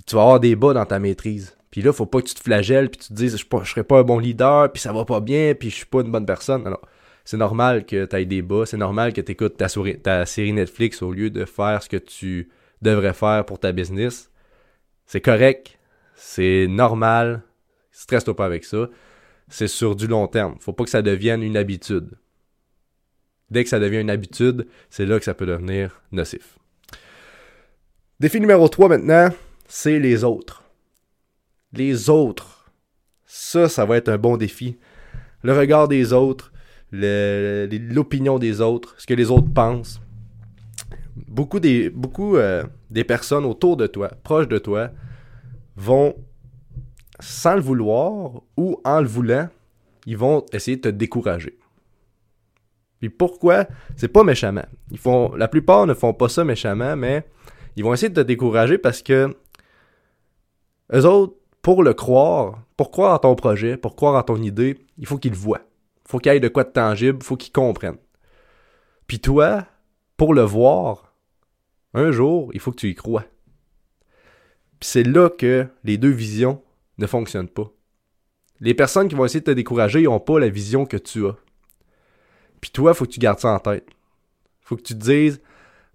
tu 0.05 0.15
vas 0.15 0.21
avoir 0.21 0.39
des 0.39 0.55
bas 0.55 0.73
dans 0.73 0.85
ta 0.85 0.99
maîtrise. 0.99 1.55
Puis 1.71 1.81
là, 1.81 1.93
faut 1.93 2.05
pas 2.05 2.21
que 2.21 2.27
tu 2.27 2.35
te 2.35 2.41
flagelles, 2.41 2.89
puis 2.89 2.99
tu 2.99 3.07
te 3.07 3.13
dises, 3.13 3.37
je, 3.37 3.57
ne 3.57 3.63
serai 3.63 3.83
pas 3.85 3.99
un 3.99 4.03
bon 4.03 4.19
leader, 4.19 4.71
puis 4.71 4.81
ça 4.81 4.91
va 4.91 5.05
pas 5.05 5.21
bien, 5.21 5.55
puis 5.55 5.69
je 5.69 5.75
suis 5.75 5.85
pas 5.85 6.01
une 6.01 6.11
bonne 6.11 6.25
personne. 6.25 6.67
Alors, 6.67 6.81
c'est 7.23 7.37
normal 7.37 7.85
que 7.85 8.05
tu 8.05 8.15
aies 8.15 8.25
des 8.25 8.41
bas, 8.41 8.65
c'est 8.65 8.77
normal 8.77 9.13
que 9.13 9.21
tu 9.21 9.31
écoutes 9.31 9.55
ta, 9.55 9.67
ta 10.03 10.25
série 10.25 10.51
Netflix 10.51 11.01
au 11.01 11.13
lieu 11.13 11.29
de 11.29 11.45
faire 11.45 11.81
ce 11.81 11.87
que 11.87 11.97
tu 11.97 12.49
devrais 12.81 13.13
faire 13.13 13.45
pour 13.45 13.57
ta 13.57 13.71
business. 13.71 14.29
C'est 15.05 15.21
correct, 15.21 15.79
c'est 16.15 16.67
normal, 16.67 17.41
stresse-toi 17.91 18.35
pas 18.35 18.45
avec 18.45 18.65
ça. 18.65 18.89
C'est 19.47 19.67
sur 19.67 19.95
du 19.95 20.07
long 20.07 20.27
terme. 20.27 20.55
Faut 20.59 20.73
pas 20.73 20.83
que 20.83 20.89
ça 20.89 21.01
devienne 21.01 21.41
une 21.41 21.57
habitude. 21.57 22.17
Dès 23.49 23.63
que 23.63 23.69
ça 23.69 23.79
devient 23.79 23.99
une 23.99 24.09
habitude, 24.09 24.67
c'est 24.89 25.05
là 25.05 25.19
que 25.19 25.25
ça 25.25 25.33
peut 25.33 25.45
devenir 25.45 26.01
nocif. 26.11 26.57
Défi 28.19 28.39
numéro 28.39 28.67
3 28.67 28.89
maintenant, 28.89 29.29
c'est 29.67 29.99
les 29.99 30.23
autres 30.23 30.60
les 31.73 32.09
autres. 32.09 32.71
Ça, 33.25 33.69
ça 33.69 33.85
va 33.85 33.97
être 33.97 34.09
un 34.09 34.17
bon 34.17 34.37
défi. 34.37 34.77
Le 35.43 35.57
regard 35.57 35.87
des 35.87 36.13
autres, 36.13 36.51
l'opinion 36.91 38.39
des 38.39 38.61
autres, 38.61 38.95
ce 38.97 39.07
que 39.07 39.13
les 39.13 39.31
autres 39.31 39.51
pensent. 39.53 40.01
Beaucoup 41.27 41.59
des, 41.59 41.89
beaucoup, 41.89 42.35
euh, 42.37 42.63
des 42.89 43.03
personnes 43.03 43.45
autour 43.45 43.77
de 43.77 43.87
toi, 43.87 44.09
proches 44.23 44.47
de 44.47 44.57
toi, 44.57 44.91
vont, 45.75 46.15
sans 47.19 47.55
le 47.55 47.61
vouloir 47.61 48.41
ou 48.57 48.79
en 48.83 49.01
le 49.01 49.07
voulant, 49.07 49.49
ils 50.05 50.17
vont 50.17 50.45
essayer 50.51 50.77
de 50.77 50.81
te 50.81 50.89
décourager. 50.89 51.57
Puis 52.99 53.09
pourquoi? 53.09 53.65
C'est 53.95 54.07
pas 54.07 54.23
méchamment. 54.23 54.65
Ils 54.91 54.97
font, 54.97 55.33
la 55.35 55.47
plupart 55.47 55.87
ne 55.87 55.93
font 55.93 56.13
pas 56.13 56.29
ça 56.29 56.43
méchamment, 56.43 56.95
mais 56.95 57.25
ils 57.75 57.83
vont 57.83 57.93
essayer 57.93 58.09
de 58.09 58.21
te 58.21 58.25
décourager 58.25 58.77
parce 58.77 59.01
que 59.01 59.35
eux 60.93 61.05
autres, 61.05 61.35
pour 61.61 61.83
le 61.83 61.93
croire, 61.93 62.63
pour 62.77 62.91
croire 62.91 63.13
à 63.13 63.19
ton 63.19 63.35
projet, 63.35 63.77
pour 63.77 63.95
croire 63.95 64.15
à 64.15 64.23
ton 64.23 64.41
idée, 64.41 64.79
il 64.97 65.05
faut 65.05 65.17
qu'il 65.17 65.31
le 65.31 65.37
voit. 65.37 65.61
Il 66.05 66.11
faut 66.11 66.19
qu'il 66.19 66.31
ait 66.31 66.39
de 66.39 66.47
quoi 66.47 66.63
de 66.63 66.71
tangible, 66.71 67.19
il 67.21 67.25
faut 67.25 67.37
qu'il 67.37 67.51
comprenne. 67.51 67.97
Puis 69.07 69.19
toi, 69.19 69.65
pour 70.17 70.33
le 70.33 70.41
voir, 70.41 71.13
un 71.93 72.11
jour, 72.11 72.49
il 72.53 72.59
faut 72.59 72.71
que 72.71 72.77
tu 72.77 72.89
y 72.89 72.95
crois. 72.95 73.25
Puis 74.79 74.89
c'est 74.89 75.03
là 75.03 75.29
que 75.29 75.67
les 75.83 75.97
deux 75.97 76.09
visions 76.09 76.61
ne 76.97 77.07
fonctionnent 77.07 77.49
pas. 77.49 77.71
Les 78.59 78.73
personnes 78.73 79.07
qui 79.07 79.15
vont 79.15 79.25
essayer 79.25 79.39
de 79.39 79.45
te 79.45 79.51
décourager 79.51 80.03
n'ont 80.03 80.19
pas 80.19 80.39
la 80.39 80.49
vision 80.49 80.85
que 80.85 80.97
tu 80.97 81.25
as. 81.25 81.35
Puis 82.61 82.71
toi, 82.71 82.91
il 82.91 82.95
faut 82.95 83.05
que 83.05 83.11
tu 83.11 83.19
gardes 83.19 83.39
ça 83.39 83.49
en 83.49 83.59
tête. 83.59 83.85
Il 83.89 84.67
faut 84.67 84.75
que 84.75 84.83
tu 84.83 84.93
te 84.93 84.99
dises, 84.99 85.41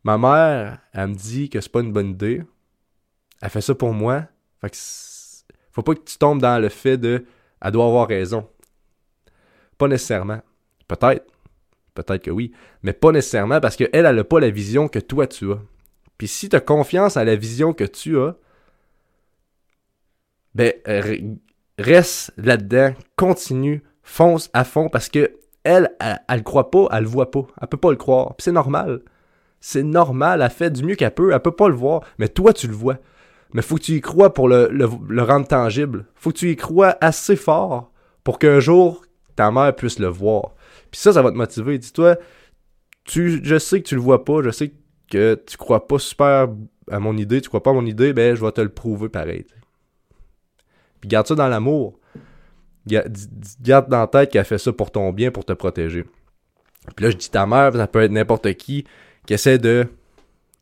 ma 0.04 0.18
mère, 0.18 0.80
elle 0.92 1.08
me 1.08 1.14
dit 1.14 1.48
que 1.48 1.60
c'est 1.60 1.70
pas 1.70 1.80
une 1.80 1.92
bonne 1.92 2.10
idée. 2.10 2.42
Elle 3.40 3.50
fait 3.50 3.60
ça 3.60 3.74
pour 3.74 3.92
moi. 3.92 4.26
Fait 4.60 4.70
que 4.70 4.76
faut 5.76 5.82
pas 5.82 5.94
que 5.94 6.04
tu 6.04 6.16
tombes 6.16 6.40
dans 6.40 6.58
le 6.58 6.70
fait 6.70 6.96
de 6.96 7.24
elle 7.60 7.70
doit 7.70 7.86
avoir 7.86 8.08
raison. 8.08 8.48
Pas 9.78 9.88
nécessairement. 9.88 10.40
Peut-être. 10.88 11.26
Peut-être 11.94 12.22
que 12.22 12.30
oui. 12.30 12.52
Mais 12.82 12.92
pas 12.92 13.12
nécessairement 13.12 13.60
parce 13.60 13.76
qu'elle, 13.76 13.90
elle 13.92 14.16
n'a 14.16 14.24
pas 14.24 14.40
la 14.40 14.50
vision 14.50 14.88
que 14.88 14.98
toi 14.98 15.26
tu 15.26 15.52
as. 15.52 15.58
Puis 16.18 16.28
si 16.28 16.48
tu 16.48 16.56
as 16.56 16.60
confiance 16.60 17.16
à 17.16 17.24
la 17.24 17.36
vision 17.36 17.72
que 17.72 17.84
tu 17.84 18.18
as, 18.18 18.36
ben, 20.54 20.72
reste 21.78 22.32
là-dedans, 22.38 22.94
continue, 23.16 23.82
fonce 24.02 24.48
à 24.54 24.64
fond 24.64 24.88
parce 24.88 25.10
que 25.10 25.36
elle, 25.62 25.90
elle, 26.00 26.38
le 26.38 26.42
croit 26.42 26.70
pas, 26.70 26.88
elle 26.92 27.02
le 27.02 27.08
voit 27.08 27.30
pas. 27.30 27.46
Elle 27.60 27.68
peut 27.68 27.76
pas 27.76 27.90
le 27.90 27.96
croire. 27.96 28.34
Puis 28.36 28.44
c'est 28.44 28.52
normal. 28.52 29.02
C'est 29.60 29.82
normal, 29.82 30.42
elle 30.42 30.50
fait 30.50 30.70
du 30.70 30.84
mieux 30.84 30.94
qu'elle 30.94 31.14
peut, 31.14 31.32
elle 31.32 31.40
peut 31.40 31.50
pas 31.50 31.68
le 31.68 31.74
voir, 31.74 32.02
mais 32.18 32.28
toi 32.28 32.52
tu 32.52 32.68
le 32.68 32.74
vois. 32.74 32.98
Mais 33.52 33.62
faut 33.62 33.76
que 33.76 33.82
tu 33.82 33.92
y 33.92 34.00
crois 34.00 34.34
pour 34.34 34.48
le, 34.48 34.68
le, 34.70 35.22
rendre 35.22 35.46
tangible. 35.46 36.06
Faut 36.14 36.30
que 36.30 36.38
tu 36.38 36.50
y 36.50 36.56
crois 36.56 36.96
assez 37.00 37.36
fort 37.36 37.92
pour 38.24 38.38
qu'un 38.38 38.60
jour 38.60 39.04
ta 39.34 39.50
mère 39.50 39.74
puisse 39.74 39.98
le 39.98 40.08
voir. 40.08 40.54
Puis 40.90 41.00
ça, 41.00 41.12
ça 41.12 41.22
va 41.22 41.30
te 41.30 41.36
motiver. 41.36 41.78
Dis-toi, 41.78 42.16
tu, 43.04 43.40
je 43.44 43.58
sais 43.58 43.80
que 43.80 43.88
tu 43.88 43.94
le 43.94 44.00
vois 44.00 44.24
pas, 44.24 44.42
je 44.42 44.50
sais 44.50 44.72
que 45.10 45.40
tu 45.46 45.56
crois 45.56 45.86
pas 45.86 45.98
super 45.98 46.48
à 46.90 46.98
mon 46.98 47.16
idée, 47.16 47.40
tu 47.40 47.48
crois 47.48 47.62
pas 47.62 47.70
à 47.70 47.74
mon 47.74 47.86
idée, 47.86 48.12
ben 48.12 48.34
je 48.34 48.44
vais 48.44 48.52
te 48.52 48.60
le 48.60 48.68
prouver 48.68 49.08
pareil. 49.08 49.46
Puis 51.00 51.08
garde 51.08 51.26
ça 51.26 51.34
dans 51.34 51.48
l'amour. 51.48 51.98
Garde 52.86 53.88
dans 53.88 54.00
la 54.00 54.06
tête 54.06 54.30
qu'elle 54.30 54.44
fait 54.44 54.58
ça 54.58 54.72
pour 54.72 54.90
ton 54.90 55.12
bien, 55.12 55.30
pour 55.30 55.44
te 55.44 55.52
protéger. 55.52 56.04
Puis 56.94 57.04
là, 57.04 57.10
je 57.10 57.16
dis 57.16 57.30
ta 57.30 57.46
mère, 57.46 57.72
ça 57.72 57.86
peut 57.88 58.02
être 58.02 58.12
n'importe 58.12 58.52
qui 58.54 58.84
qui 59.26 59.34
essaie 59.34 59.58
de, 59.58 59.88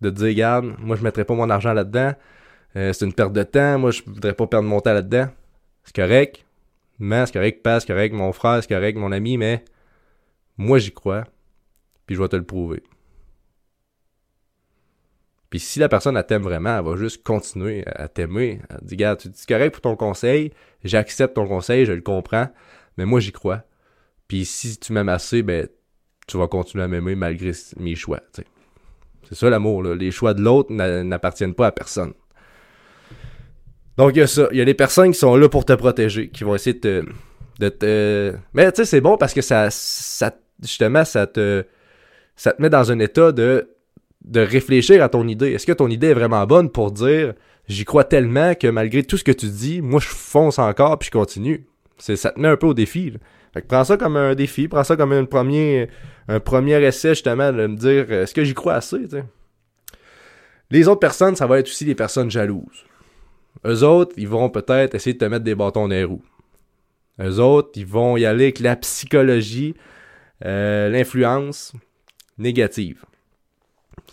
de 0.01 0.11
dire, 0.11 0.29
regarde, 0.29 0.75
moi 0.79 0.97
je 0.97 1.03
mettrai 1.03 1.25
pas 1.25 1.35
mon 1.35 1.51
argent 1.51 1.75
là-dedans, 1.75 2.15
euh, 2.77 2.93
c'est 2.93 3.05
une 3.05 3.13
perte 3.13 3.33
de 3.33 3.43
temps, 3.43 3.79
moi 3.79 3.91
je 3.91 4.03
voudrais 4.05 4.35
pas 4.35 4.47
perdre 4.47 4.69
mon 4.69 4.81
temps 4.81 4.93
là-dedans. 4.93 5.29
C'est 5.85 5.95
correct, 5.95 6.45
mais 6.99 7.27
c'est 7.27 7.33
correct, 7.33 7.63
pas 7.63 7.81
c'est 7.81 7.87
correct, 7.87 8.13
mon 8.15 8.33
frère, 8.33 8.63
c'est 8.63 8.69
correct, 8.69 8.97
mon 8.97 9.13
ami, 9.13 9.39
mais 9.39 9.65
moi 10.57 10.79
j'y 10.79 10.93
crois, 10.93 11.25
puis 12.07 12.17
je 12.17 12.23
vais 12.23 12.29
te 12.29 12.37
le 12.37 12.45
prouver. 12.45 12.83
Puis 15.51 15.61
si 15.61 15.79
la 15.79 15.89
personne 15.89 16.17
elle 16.17 16.27
t'aime 16.27 16.43
vraiment, 16.43 16.77
elle 16.79 16.85
va 16.85 16.97
juste 16.97 17.23
continuer 17.23 17.85
à 17.87 18.09
t'aimer. 18.09 18.61
Elle 18.71 18.79
dit, 18.83 18.95
regarde, 18.95 19.21
tu 19.21 19.29
dis 19.29 19.47
correct 19.47 19.73
pour 19.73 19.83
ton 19.83 19.97
conseil, 19.97 20.53
j'accepte 20.83 21.35
ton 21.35 21.47
conseil, 21.47 21.87
je 21.87 21.93
le 21.93 22.01
comprends, 22.01 22.49
mais 22.97 23.05
moi 23.05 23.21
j'y 23.21 23.33
crois. 23.33 23.63
Puis 24.27 24.45
si 24.45 24.77
tu 24.79 24.93
m'aimes 24.93 25.09
assez, 25.09 25.43
ben 25.43 25.69
tu 26.27 26.39
vas 26.39 26.49
continuer 26.49 26.85
à 26.85 26.89
m'aimer 26.89 27.15
malgré 27.15 27.53
mes 27.79 27.95
choix. 27.95 28.21
C'est 28.33 29.35
ça 29.35 29.51
l'amour. 29.51 29.83
Les 29.83 30.11
choix 30.11 30.35
de 30.35 30.43
l'autre 30.43 30.73
n'appartiennent 30.73 31.55
pas 31.55 31.69
à 31.69 31.73
personne. 31.73 32.15
Donc 33.97 34.13
il 34.15 34.19
y 34.19 34.23
a 34.23 34.27
ça. 34.27 34.49
Il 34.53 34.59
y 34.59 34.61
a 34.61 34.65
des 34.65 34.75
personnes 34.75 35.13
qui 35.13 35.19
sont 35.19 35.37
là 35.37 35.49
pour 35.49 35.65
te 35.65 35.73
protéger, 35.73 36.29
qui 36.29 36.45
vont 36.45 36.55
essayer 36.55 36.79
de 36.79 37.69
te. 37.69 38.35
Mais 38.53 38.71
tu 38.73 38.77
sais, 38.77 38.85
c'est 38.85 39.01
bon 39.01 39.17
parce 39.17 39.35
que 39.35 39.43
ça, 39.43 39.69
ça. 39.71 40.33
Justement, 40.63 41.05
ça 41.05 41.27
te. 41.27 41.65
Ça 42.37 42.53
te 42.53 42.61
met 42.61 42.71
dans 42.71 42.91
un 42.91 42.99
état 42.99 43.33
de 43.33 43.69
de 44.25 44.41
réfléchir 44.41 45.03
à 45.03 45.09
ton 45.09 45.29
idée. 45.29 45.53
Est-ce 45.53 45.67
que 45.67 45.73
ton 45.73 45.89
idée 45.89 46.09
est 46.09 46.15
vraiment 46.15 46.47
bonne 46.47 46.71
pour 46.71 46.91
dire 46.91 47.35
j'y 47.69 47.85
crois 47.85 48.05
tellement 48.05 48.55
que 48.55 48.67
malgré 48.67 49.03
tout 49.03 49.17
ce 49.17 49.25
que 49.25 49.33
tu 49.33 49.47
dis, 49.47 49.83
moi 49.83 50.01
je 50.01 50.09
fonce 50.09 50.59
encore 50.59 50.99
puis 50.99 51.07
je 51.07 51.19
continue? 51.19 51.67
C'est, 51.99 52.17
ça 52.17 52.31
te 52.31 52.41
met 52.41 52.49
un 52.49 52.57
peu 52.57 52.67
au 52.67 52.75
défi. 52.75 53.13
Fait 53.53 53.63
que 53.63 53.67
prends 53.67 53.85
ça 53.85 53.97
comme 53.97 54.17
un 54.17 54.35
défi, 54.35 54.67
prends 54.67 54.83
ça 54.83 54.97
comme 54.97 55.13
un 55.13 55.25
premier, 55.27 55.89
un 56.27 56.41
premier 56.41 56.83
essai 56.83 57.11
justement 57.11 57.53
de 57.53 57.67
me 57.67 57.77
dire 57.77 58.11
est-ce 58.11 58.35
que 58.35 58.43
j'y 58.43 58.55
crois 58.55 58.75
assez, 58.75 59.07
t'sais? 59.07 59.25
Les 60.71 60.89
autres 60.89 61.01
personnes, 61.01 61.37
ça 61.37 61.47
va 61.47 61.59
être 61.59 61.69
aussi 61.69 61.85
des 61.85 61.95
personnes 61.95 62.31
jalouses. 62.31 62.85
Eux 63.67 63.83
autres, 63.83 64.15
ils 64.17 64.29
vont 64.29 64.51
peut-être 64.51 64.95
essayer 64.95 65.15
de 65.15 65.19
te 65.19 65.25
mettre 65.25 65.45
des 65.45 65.55
bâtons 65.55 65.83
dans 65.83 65.95
les 65.95 66.05
roues. 66.05 66.25
Eux 67.21 67.39
autres, 67.41 67.71
ils 67.77 67.87
vont 67.87 68.17
y 68.17 68.25
aller 68.25 68.45
avec 68.45 68.61
la 68.61 68.77
psychologie, 68.77 69.75
euh, 70.45 70.89
l'influence 70.89 71.73
négative. 72.39 73.05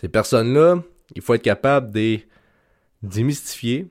Ces 0.00 0.08
personnes-là, 0.08 0.82
il 1.14 1.22
faut 1.22 1.34
être 1.34 1.42
capable 1.42 1.92
de 1.92 2.18
démystifier, 3.02 3.88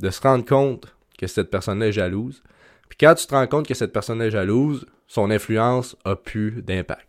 de 0.00 0.10
se 0.10 0.20
rendre 0.20 0.44
compte 0.44 0.94
que 1.18 1.26
cette 1.26 1.50
personne-là 1.50 1.88
est 1.88 1.92
jalouse. 1.92 2.42
Puis 2.88 2.98
quand 2.98 3.14
tu 3.14 3.26
te 3.26 3.34
rends 3.34 3.46
compte 3.46 3.66
que 3.66 3.74
cette 3.74 3.92
personne 3.92 4.20
est 4.22 4.30
jalouse, 4.30 4.86
son 5.06 5.30
influence 5.30 5.96
a 6.04 6.16
plus 6.16 6.62
d'impact. 6.62 7.08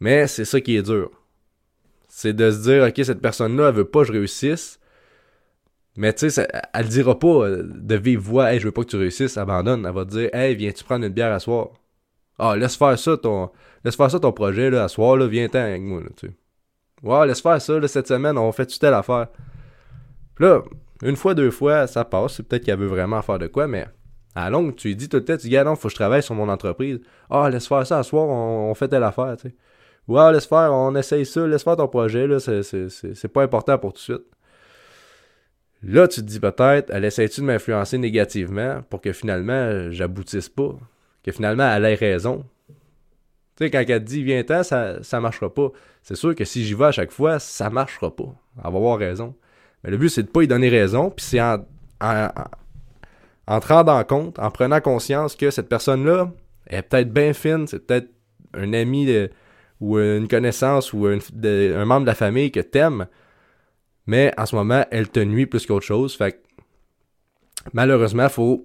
Mais 0.00 0.26
c'est 0.26 0.44
ça 0.44 0.60
qui 0.60 0.76
est 0.76 0.82
dur. 0.82 1.10
C'est 2.08 2.32
de 2.32 2.50
se 2.50 2.62
dire, 2.62 2.84
OK, 2.84 3.04
cette 3.04 3.20
personne-là, 3.20 3.68
elle 3.68 3.74
veut 3.74 3.84
pas 3.84 4.00
que 4.00 4.08
je 4.08 4.12
réussisse. 4.12 4.78
Mais 5.96 6.12
tu 6.12 6.28
sais, 6.28 6.48
elle 6.72 6.88
dira 6.88 7.18
pas 7.18 7.48
de 7.50 7.94
vive 7.94 8.18
voix, 8.18 8.52
hey, 8.52 8.58
je 8.58 8.66
veux 8.66 8.72
pas 8.72 8.82
que 8.82 8.88
tu 8.88 8.96
réussisses, 8.96 9.36
abandonne. 9.36 9.86
Elle 9.86 9.92
va 9.92 10.04
te 10.04 10.10
dire, 10.10 10.30
hey, 10.32 10.54
viens-tu 10.56 10.82
prendre 10.84 11.04
une 11.04 11.12
bière 11.12 11.32
à 11.32 11.38
soir? 11.38 11.68
Ah, 12.38 12.56
laisse 12.56 12.76
faire 12.76 12.98
ça 12.98 13.16
ton, 13.16 13.50
laisse 13.84 13.96
faire 13.96 14.10
ça 14.10 14.18
ton 14.18 14.32
projet, 14.32 14.70
là, 14.70 14.84
à 14.84 14.88
soir, 14.88 15.16
là, 15.16 15.26
viens-t'en 15.26 15.60
avec 15.60 15.82
moi, 15.82 16.00
là, 16.00 16.08
tu. 16.16 16.30
Ouais, 17.02 17.26
laisse 17.26 17.40
faire 17.40 17.60
ça, 17.60 17.88
cette 17.88 18.08
semaine, 18.08 18.38
on 18.38 18.50
fait 18.50 18.66
telle 18.66 18.94
affaire? 18.94 19.28
Puis 20.34 20.46
là, 20.46 20.62
une 21.02 21.16
fois, 21.16 21.34
deux 21.34 21.50
fois, 21.50 21.86
ça 21.86 22.04
passe. 22.04 22.34
C'est 22.34 22.42
peut-être 22.42 22.64
qu'elle 22.64 22.78
veut 22.78 22.86
vraiment 22.86 23.22
faire 23.22 23.38
de 23.38 23.46
quoi, 23.46 23.68
mais 23.68 23.86
à 24.34 24.50
longue, 24.50 24.74
tu 24.74 24.88
lui 24.88 24.96
dis 24.96 25.08
tout 25.08 25.18
le 25.18 25.24
temps, 25.24 25.36
tu 25.36 25.48
dis, 25.48 25.56
ah 25.56 25.64
non, 25.64 25.76
faut 25.76 25.88
que 25.88 25.92
je 25.92 25.96
travaille 25.96 26.22
sur 26.22 26.34
mon 26.34 26.48
entreprise. 26.48 27.00
Ah, 27.30 27.48
laisse 27.50 27.68
faire 27.68 27.86
ça, 27.86 27.98
à 27.98 28.02
soir, 28.02 28.26
on, 28.26 28.74
fait 28.74 28.88
telle 28.88 29.04
affaire, 29.04 29.36
tu 29.36 29.48
sais. 29.48 29.54
Ouais, 30.08 30.32
laisse 30.32 30.46
faire, 30.46 30.72
on 30.72 30.94
essaye 30.96 31.24
ça, 31.24 31.46
laisse 31.46 31.62
faire 31.62 31.76
ton 31.76 31.88
projet, 31.88 32.26
là, 32.26 32.38
c'est 32.40 33.28
pas 33.28 33.42
important 33.42 33.78
pour 33.78 33.92
tout 33.92 33.98
de 33.98 34.02
suite. 34.02 34.33
Là, 35.86 36.08
tu 36.08 36.20
te 36.20 36.26
dis 36.26 36.40
peut-être, 36.40 36.90
elle 36.90 37.04
essaie-tu 37.04 37.42
de 37.42 37.46
m'influencer 37.46 37.98
négativement 37.98 38.82
pour 38.88 39.00
que 39.00 39.12
finalement, 39.12 39.90
j'aboutisse 39.90 40.48
pas? 40.48 40.78
Que 41.22 41.30
finalement, 41.30 41.70
elle 41.70 41.84
ait 41.84 41.94
raison? 41.94 42.44
Tu 43.56 43.64
sais, 43.64 43.70
quand 43.70 43.78
elle 43.86 43.86
te 43.86 43.98
dit 43.98 44.24
viens-t'en, 44.24 44.62
ça, 44.62 45.02
ça 45.02 45.20
marchera 45.20 45.52
pas. 45.52 45.70
C'est 46.02 46.16
sûr 46.16 46.34
que 46.34 46.44
si 46.44 46.64
j'y 46.64 46.74
vais 46.74 46.86
à 46.86 46.92
chaque 46.92 47.12
fois, 47.12 47.38
ça 47.38 47.70
marchera 47.70 48.14
pas. 48.14 48.34
Elle 48.56 48.62
va 48.72 48.78
avoir 48.78 48.98
raison. 48.98 49.34
Mais 49.82 49.90
le 49.90 49.98
but, 49.98 50.08
c'est 50.08 50.22
de 50.22 50.28
pas 50.28 50.42
y 50.42 50.48
donner 50.48 50.70
raison, 50.70 51.10
puis 51.10 51.24
c'est 51.24 51.40
en, 51.40 51.64
en, 52.00 52.28
en, 53.46 53.60
te 53.60 53.66
rendant 53.68 54.02
compte, 54.04 54.38
en 54.38 54.50
prenant 54.50 54.80
conscience 54.80 55.36
que 55.36 55.50
cette 55.50 55.68
personne-là 55.68 56.32
est 56.66 56.82
peut-être 56.82 57.12
bien 57.12 57.34
fine, 57.34 57.66
c'est 57.66 57.86
peut-être 57.86 58.08
un 58.54 58.72
ami 58.72 59.28
ou 59.80 59.98
une 59.98 60.28
connaissance 60.28 60.92
ou 60.92 61.06
un, 61.06 61.18
membre 61.84 62.02
de 62.02 62.06
la 62.06 62.14
famille 62.14 62.50
que 62.50 62.60
t'aimes, 62.60 63.06
mais 64.06 64.32
en 64.36 64.46
ce 64.46 64.54
moment, 64.54 64.84
elle 64.90 65.08
te 65.08 65.20
nuit 65.20 65.46
plus 65.46 65.66
qu'autre 65.66 65.86
chose. 65.86 66.16
Fait 66.16 66.32
que, 66.32 66.38
malheureusement, 67.72 68.28
faut 68.28 68.62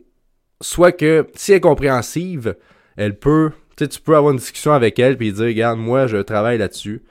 soit 0.61 0.91
que 0.91 1.27
si 1.35 1.51
elle 1.51 1.57
est 1.57 1.61
compréhensive, 1.61 2.55
elle 2.97 3.17
peut 3.17 3.51
tu 3.87 4.01
peux 4.01 4.15
avoir 4.15 4.33
une 4.33 4.39
discussion 4.39 4.73
avec 4.73 4.99
elle 4.99 5.17
puis 5.17 5.31
dire 5.31 5.45
regarde 5.45 5.79
moi 5.79 6.07
je 6.07 6.17
travaille 6.17 6.57
là-dessus 6.57 7.03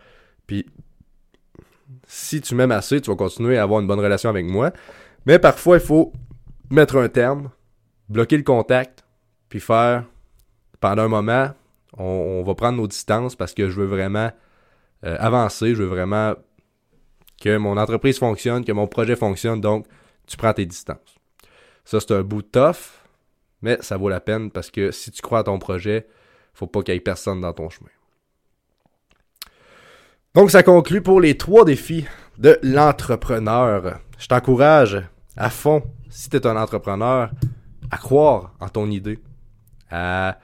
puis 0.47 0.67
si 2.07 2.41
tu 2.41 2.55
m'aimes 2.55 2.73
assez 2.73 3.01
tu 3.01 3.11
vas 3.11 3.17
continuer 3.17 3.57
à 3.59 3.63
avoir 3.63 3.81
une 3.81 3.87
bonne 3.87 4.01
relation 4.01 4.29
avec 4.29 4.47
moi 4.47 4.73
mais 5.27 5.39
parfois 5.39 5.77
il 5.77 5.83
faut 5.83 6.13
mettre 6.71 6.97
un 6.97 7.09
terme 7.09 7.51
bloquer 8.09 8.37
le 8.37 8.43
contact 8.43 9.05
puis 9.49 9.61
faire 9.61 10.05
pendant 10.81 11.05
un 11.05 11.09
moment 11.09 11.51
on, 11.97 12.43
va 12.45 12.55
prendre 12.55 12.79
nos 12.79 12.87
distances 12.87 13.35
parce 13.35 13.55
que 13.55 13.69
je 13.69 13.81
veux 13.81 13.87
vraiment 13.87 14.31
euh, 15.05 15.17
avancer 15.19 15.75
je 15.75 15.83
veux 15.83 15.89
vraiment 15.89 16.35
que 17.41 17.57
mon 17.57 17.77
entreprise 17.77 18.19
fonctionne 18.19 18.65
que 18.65 18.73
mon 18.73 18.87
projet 18.87 19.17
fonctionne 19.17 19.61
donc 19.61 19.87
tu 20.27 20.37
prends 20.37 20.53
tes 20.53 20.67
distances 20.67 21.17
ça 21.85 22.01
c'est 22.01 22.13
un 22.13 22.23
bout 22.23 22.43
de 22.43 22.49
tough 22.49 23.03
mais 23.63 23.79
ça 23.81 23.97
vaut 23.97 24.09
la 24.09 24.21
peine 24.21 24.51
parce 24.51 24.71
que 24.71 24.91
si 24.91 25.11
tu 25.11 25.23
crois 25.23 25.41
à 25.41 25.45
ton 25.45 25.59
projet 25.59 26.07
faut 26.59 26.67
pas 26.67 26.83
qu'il 26.83 26.95
y 26.95 26.97
ait 26.97 27.01
personne 27.01 27.41
dans 27.41 27.53
ton 27.53 27.71
chemin. 27.71 27.91
Donc 30.35 30.51
ça 30.51 30.65
conclut 30.65 31.03
pour 31.03 31.21
les 31.21 31.37
trois 31.37 31.65
défis 31.65 32.05
de 32.37 32.59
l'entrepreneur. 32.63 34.01
Je 34.19 34.27
t'encourage 34.27 35.01
à 35.37 35.51
fond, 35.51 35.85
si 36.11 36.29
tu 36.29 36.37
es 36.37 36.47
un 36.47 36.57
entrepreneur, 36.57 37.31
à 37.93 37.97
croire 37.97 38.55
en 38.59 38.69
ton 38.69 38.91
idée, 38.91 39.21
à, 39.89 40.39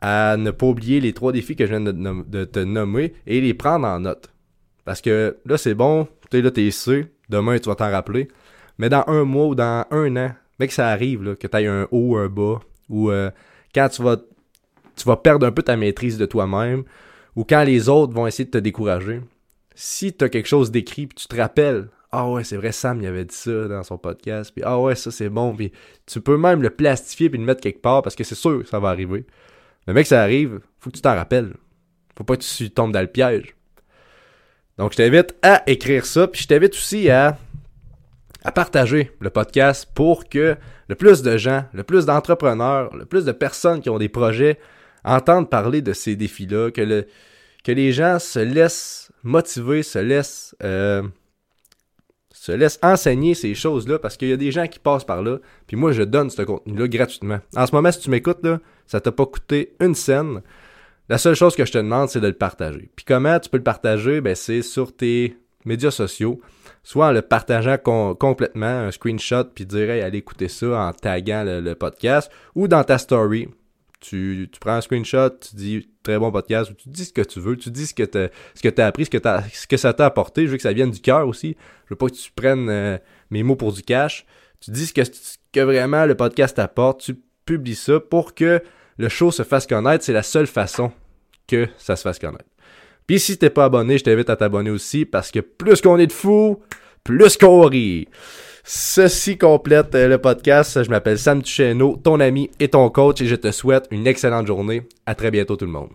à 0.00 0.38
ne 0.38 0.50
pas 0.50 0.66
oublier 0.66 1.00
les 1.00 1.12
trois 1.12 1.32
défis 1.32 1.54
que 1.54 1.66
je 1.66 1.74
viens 1.74 1.80
de, 1.80 2.44
te 2.44 2.58
nommer 2.58 3.12
et 3.26 3.42
les 3.42 3.52
prendre 3.52 3.86
en 3.86 4.00
note. 4.00 4.32
Parce 4.84 5.00
que 5.00 5.36
là, 5.44 5.56
c'est 5.58 5.74
bon, 5.74 6.08
tu 6.30 6.38
es 6.38 6.42
là, 6.42 6.50
tu 6.50 6.66
es 6.66 7.10
demain, 7.28 7.58
tu 7.58 7.68
vas 7.68 7.74
t'en 7.74 7.90
rappeler. 7.90 8.28
Mais 8.78 8.88
dans 8.88 9.04
un 9.06 9.24
mois 9.24 9.46
ou 9.46 9.54
dans 9.54 9.86
un 9.90 10.16
an, 10.16 10.32
que 10.66 10.72
ça 10.72 10.88
arrive, 10.88 11.22
là, 11.22 11.36
que 11.36 11.46
tu 11.46 11.56
aies 11.56 11.66
un 11.66 11.86
haut, 11.90 12.16
un 12.16 12.28
bas, 12.28 12.60
ou 12.88 13.10
euh, 13.10 13.30
quand 13.74 13.88
tu 13.88 14.02
vas 14.02 14.16
tu 14.94 15.04
vas 15.04 15.16
perdre 15.16 15.46
un 15.46 15.52
peu 15.52 15.62
ta 15.62 15.76
maîtrise 15.76 16.18
de 16.18 16.26
toi-même, 16.26 16.84
ou 17.34 17.44
quand 17.44 17.64
les 17.64 17.88
autres 17.88 18.12
vont 18.12 18.26
essayer 18.26 18.44
de 18.44 18.50
te 18.50 18.58
décourager, 18.58 19.22
si 19.74 20.12
tu 20.12 20.24
as 20.24 20.28
quelque 20.28 20.48
chose 20.48 20.70
d'écrit, 20.70 21.06
puis 21.06 21.16
tu 21.16 21.26
te 21.26 21.34
rappelles, 21.34 21.88
ah 22.10 22.28
ouais, 22.28 22.44
c'est 22.44 22.58
vrai, 22.58 22.72
Sam, 22.72 23.00
il 23.00 23.06
avait 23.06 23.24
dit 23.24 23.34
ça 23.34 23.68
dans 23.68 23.82
son 23.82 23.96
podcast, 23.96 24.52
puis 24.54 24.62
ah 24.66 24.78
ouais, 24.78 24.94
ça 24.94 25.10
c'est 25.10 25.30
bon, 25.30 25.56
puis 25.56 25.72
tu 26.04 26.20
peux 26.20 26.36
même 26.36 26.60
le 26.60 26.68
plastifier 26.68 27.30
puis 27.30 27.38
le 27.38 27.44
mettre 27.46 27.62
quelque 27.62 27.80
part 27.80 28.02
parce 28.02 28.14
que 28.14 28.22
c'est 28.22 28.34
sûr 28.34 28.62
que 28.62 28.68
ça 28.68 28.78
va 28.78 28.90
arriver. 28.90 29.24
Mais 29.86 29.94
mec, 29.94 30.06
ça 30.06 30.22
arrive, 30.22 30.60
faut 30.78 30.90
que 30.90 30.96
tu 30.96 31.02
t'en 31.02 31.14
rappelles. 31.14 31.54
Faut 32.16 32.24
pas 32.24 32.36
que 32.36 32.42
tu 32.42 32.70
tombes 32.70 32.92
dans 32.92 33.00
le 33.00 33.06
piège. 33.06 33.56
Donc, 34.82 34.90
je 34.90 34.96
t'invite 34.96 35.36
à 35.42 35.62
écrire 35.68 36.04
ça, 36.04 36.26
puis 36.26 36.42
je 36.42 36.48
t'invite 36.48 36.72
aussi 36.72 37.08
à, 37.08 37.38
à 38.42 38.50
partager 38.50 39.12
le 39.20 39.30
podcast 39.30 39.88
pour 39.94 40.28
que 40.28 40.56
le 40.88 40.94
plus 40.96 41.22
de 41.22 41.36
gens, 41.36 41.62
le 41.72 41.84
plus 41.84 42.04
d'entrepreneurs, 42.04 42.92
le 42.92 43.04
plus 43.04 43.24
de 43.24 43.30
personnes 43.30 43.80
qui 43.80 43.90
ont 43.90 43.98
des 43.98 44.08
projets 44.08 44.58
entendre 45.04 45.48
parler 45.48 45.82
de 45.82 45.92
ces 45.92 46.16
défis-là, 46.16 46.72
que, 46.72 46.80
le, 46.80 47.06
que 47.62 47.70
les 47.70 47.92
gens 47.92 48.18
se 48.18 48.40
laissent 48.40 49.12
motiver, 49.22 49.84
se 49.84 50.00
laissent, 50.00 50.56
euh, 50.64 51.04
se 52.32 52.50
laisse 52.50 52.80
enseigner 52.82 53.34
ces 53.34 53.54
choses-là 53.54 54.00
parce 54.00 54.16
qu'il 54.16 54.30
y 54.30 54.32
a 54.32 54.36
des 54.36 54.50
gens 54.50 54.66
qui 54.66 54.80
passent 54.80 55.04
par 55.04 55.22
là. 55.22 55.38
Puis 55.68 55.76
moi, 55.76 55.92
je 55.92 56.02
donne 56.02 56.28
ce 56.28 56.42
contenu-là 56.42 56.88
gratuitement. 56.88 57.38
En 57.54 57.68
ce 57.68 57.72
moment, 57.72 57.92
si 57.92 58.00
tu 58.00 58.10
m'écoutes, 58.10 58.44
ça 58.88 59.00
t'a 59.00 59.12
pas 59.12 59.26
coûté 59.26 59.76
une 59.78 59.94
scène. 59.94 60.42
La 61.12 61.18
seule 61.18 61.34
chose 61.34 61.54
que 61.54 61.66
je 61.66 61.72
te 61.72 61.76
demande, 61.76 62.08
c'est 62.08 62.22
de 62.22 62.26
le 62.26 62.32
partager. 62.32 62.88
Puis 62.96 63.04
comment 63.04 63.38
tu 63.38 63.50
peux 63.50 63.58
le 63.58 63.62
partager? 63.62 64.22
Ben, 64.22 64.34
c'est 64.34 64.62
sur 64.62 64.96
tes 64.96 65.36
médias 65.66 65.90
sociaux. 65.90 66.40
Soit 66.84 67.08
en 67.08 67.12
le 67.12 67.20
partageant 67.20 67.76
complètement, 67.76 68.64
un 68.64 68.90
screenshot, 68.90 69.44
puis 69.54 69.66
dire 69.66 69.90
allez 69.90 70.16
écouter 70.16 70.48
ça 70.48 70.68
en 70.68 70.92
taguant 70.94 71.44
le, 71.44 71.74
podcast, 71.74 72.32
ou 72.54 72.66
dans 72.66 72.82
ta 72.82 72.96
story. 72.96 73.50
Tu, 74.00 74.48
prends 74.58 74.76
un 74.76 74.80
screenshot, 74.80 75.28
tu 75.28 75.54
dis 75.54 75.88
très 76.02 76.18
bon 76.18 76.32
podcast, 76.32 76.70
ou 76.70 76.74
tu 76.76 76.88
dis 76.88 77.04
ce 77.04 77.12
que 77.12 77.20
tu 77.20 77.40
veux, 77.40 77.58
tu 77.58 77.70
dis 77.70 77.88
ce 77.88 77.92
que 77.92 78.04
tu 78.04 78.80
as 78.80 78.86
appris, 78.86 79.04
ce 79.04 79.10
que, 79.10 79.28
as, 79.28 79.44
ce 79.52 79.66
que 79.66 79.76
ça 79.76 79.92
t'a 79.92 80.06
apporté. 80.06 80.46
Je 80.46 80.52
veux 80.52 80.56
que 80.56 80.62
ça 80.62 80.72
vienne 80.72 80.92
du 80.92 81.00
cœur 81.02 81.28
aussi. 81.28 81.58
Je 81.84 81.90
veux 81.90 81.98
pas 81.98 82.06
que 82.06 82.14
tu 82.14 82.30
prennes 82.34 82.70
euh, 82.70 82.96
mes 83.28 83.42
mots 83.42 83.56
pour 83.56 83.74
du 83.74 83.82
cash. 83.82 84.24
Tu 84.60 84.70
dis 84.70 84.86
ce 84.86 84.94
que, 84.94 85.04
ce 85.04 85.36
que 85.52 85.60
vraiment 85.60 86.06
le 86.06 86.14
podcast 86.14 86.56
t'apporte, 86.56 87.02
tu 87.02 87.16
publies 87.44 87.74
ça 87.74 88.00
pour 88.00 88.34
que 88.34 88.62
le 88.96 89.08
show 89.10 89.30
se 89.30 89.42
fasse 89.42 89.66
connaître. 89.66 90.02
C'est 90.04 90.14
la 90.14 90.22
seule 90.22 90.46
façon 90.46 90.90
que 91.52 91.68
ça 91.78 91.96
se 91.96 92.02
fasse 92.02 92.18
connaître. 92.18 92.44
Puis 93.06 93.20
si 93.20 93.36
t'es 93.36 93.50
pas 93.50 93.66
abonné, 93.66 93.98
je 93.98 94.04
t'invite 94.04 94.30
à 94.30 94.36
t'abonner 94.36 94.70
aussi 94.70 95.04
parce 95.04 95.30
que 95.30 95.40
plus 95.40 95.80
qu'on 95.80 95.98
est 95.98 96.06
de 96.06 96.12
fous, 96.12 96.60
plus 97.04 97.36
qu'on 97.36 97.62
rit. 97.62 98.08
Ceci 98.64 99.36
complète 99.38 99.94
euh, 99.94 100.08
le 100.08 100.18
podcast. 100.18 100.82
Je 100.82 100.88
m'appelle 100.88 101.18
Sam 101.18 101.42
Tucheno, 101.42 101.96
ton 102.02 102.20
ami 102.20 102.50
et 102.60 102.68
ton 102.68 102.88
coach, 102.90 103.20
et 103.20 103.26
je 103.26 103.34
te 103.34 103.50
souhaite 103.50 103.88
une 103.90 104.06
excellente 104.06 104.46
journée. 104.46 104.86
À 105.04 105.14
très 105.14 105.30
bientôt 105.30 105.56
tout 105.56 105.66
le 105.66 105.72
monde. 105.72 105.90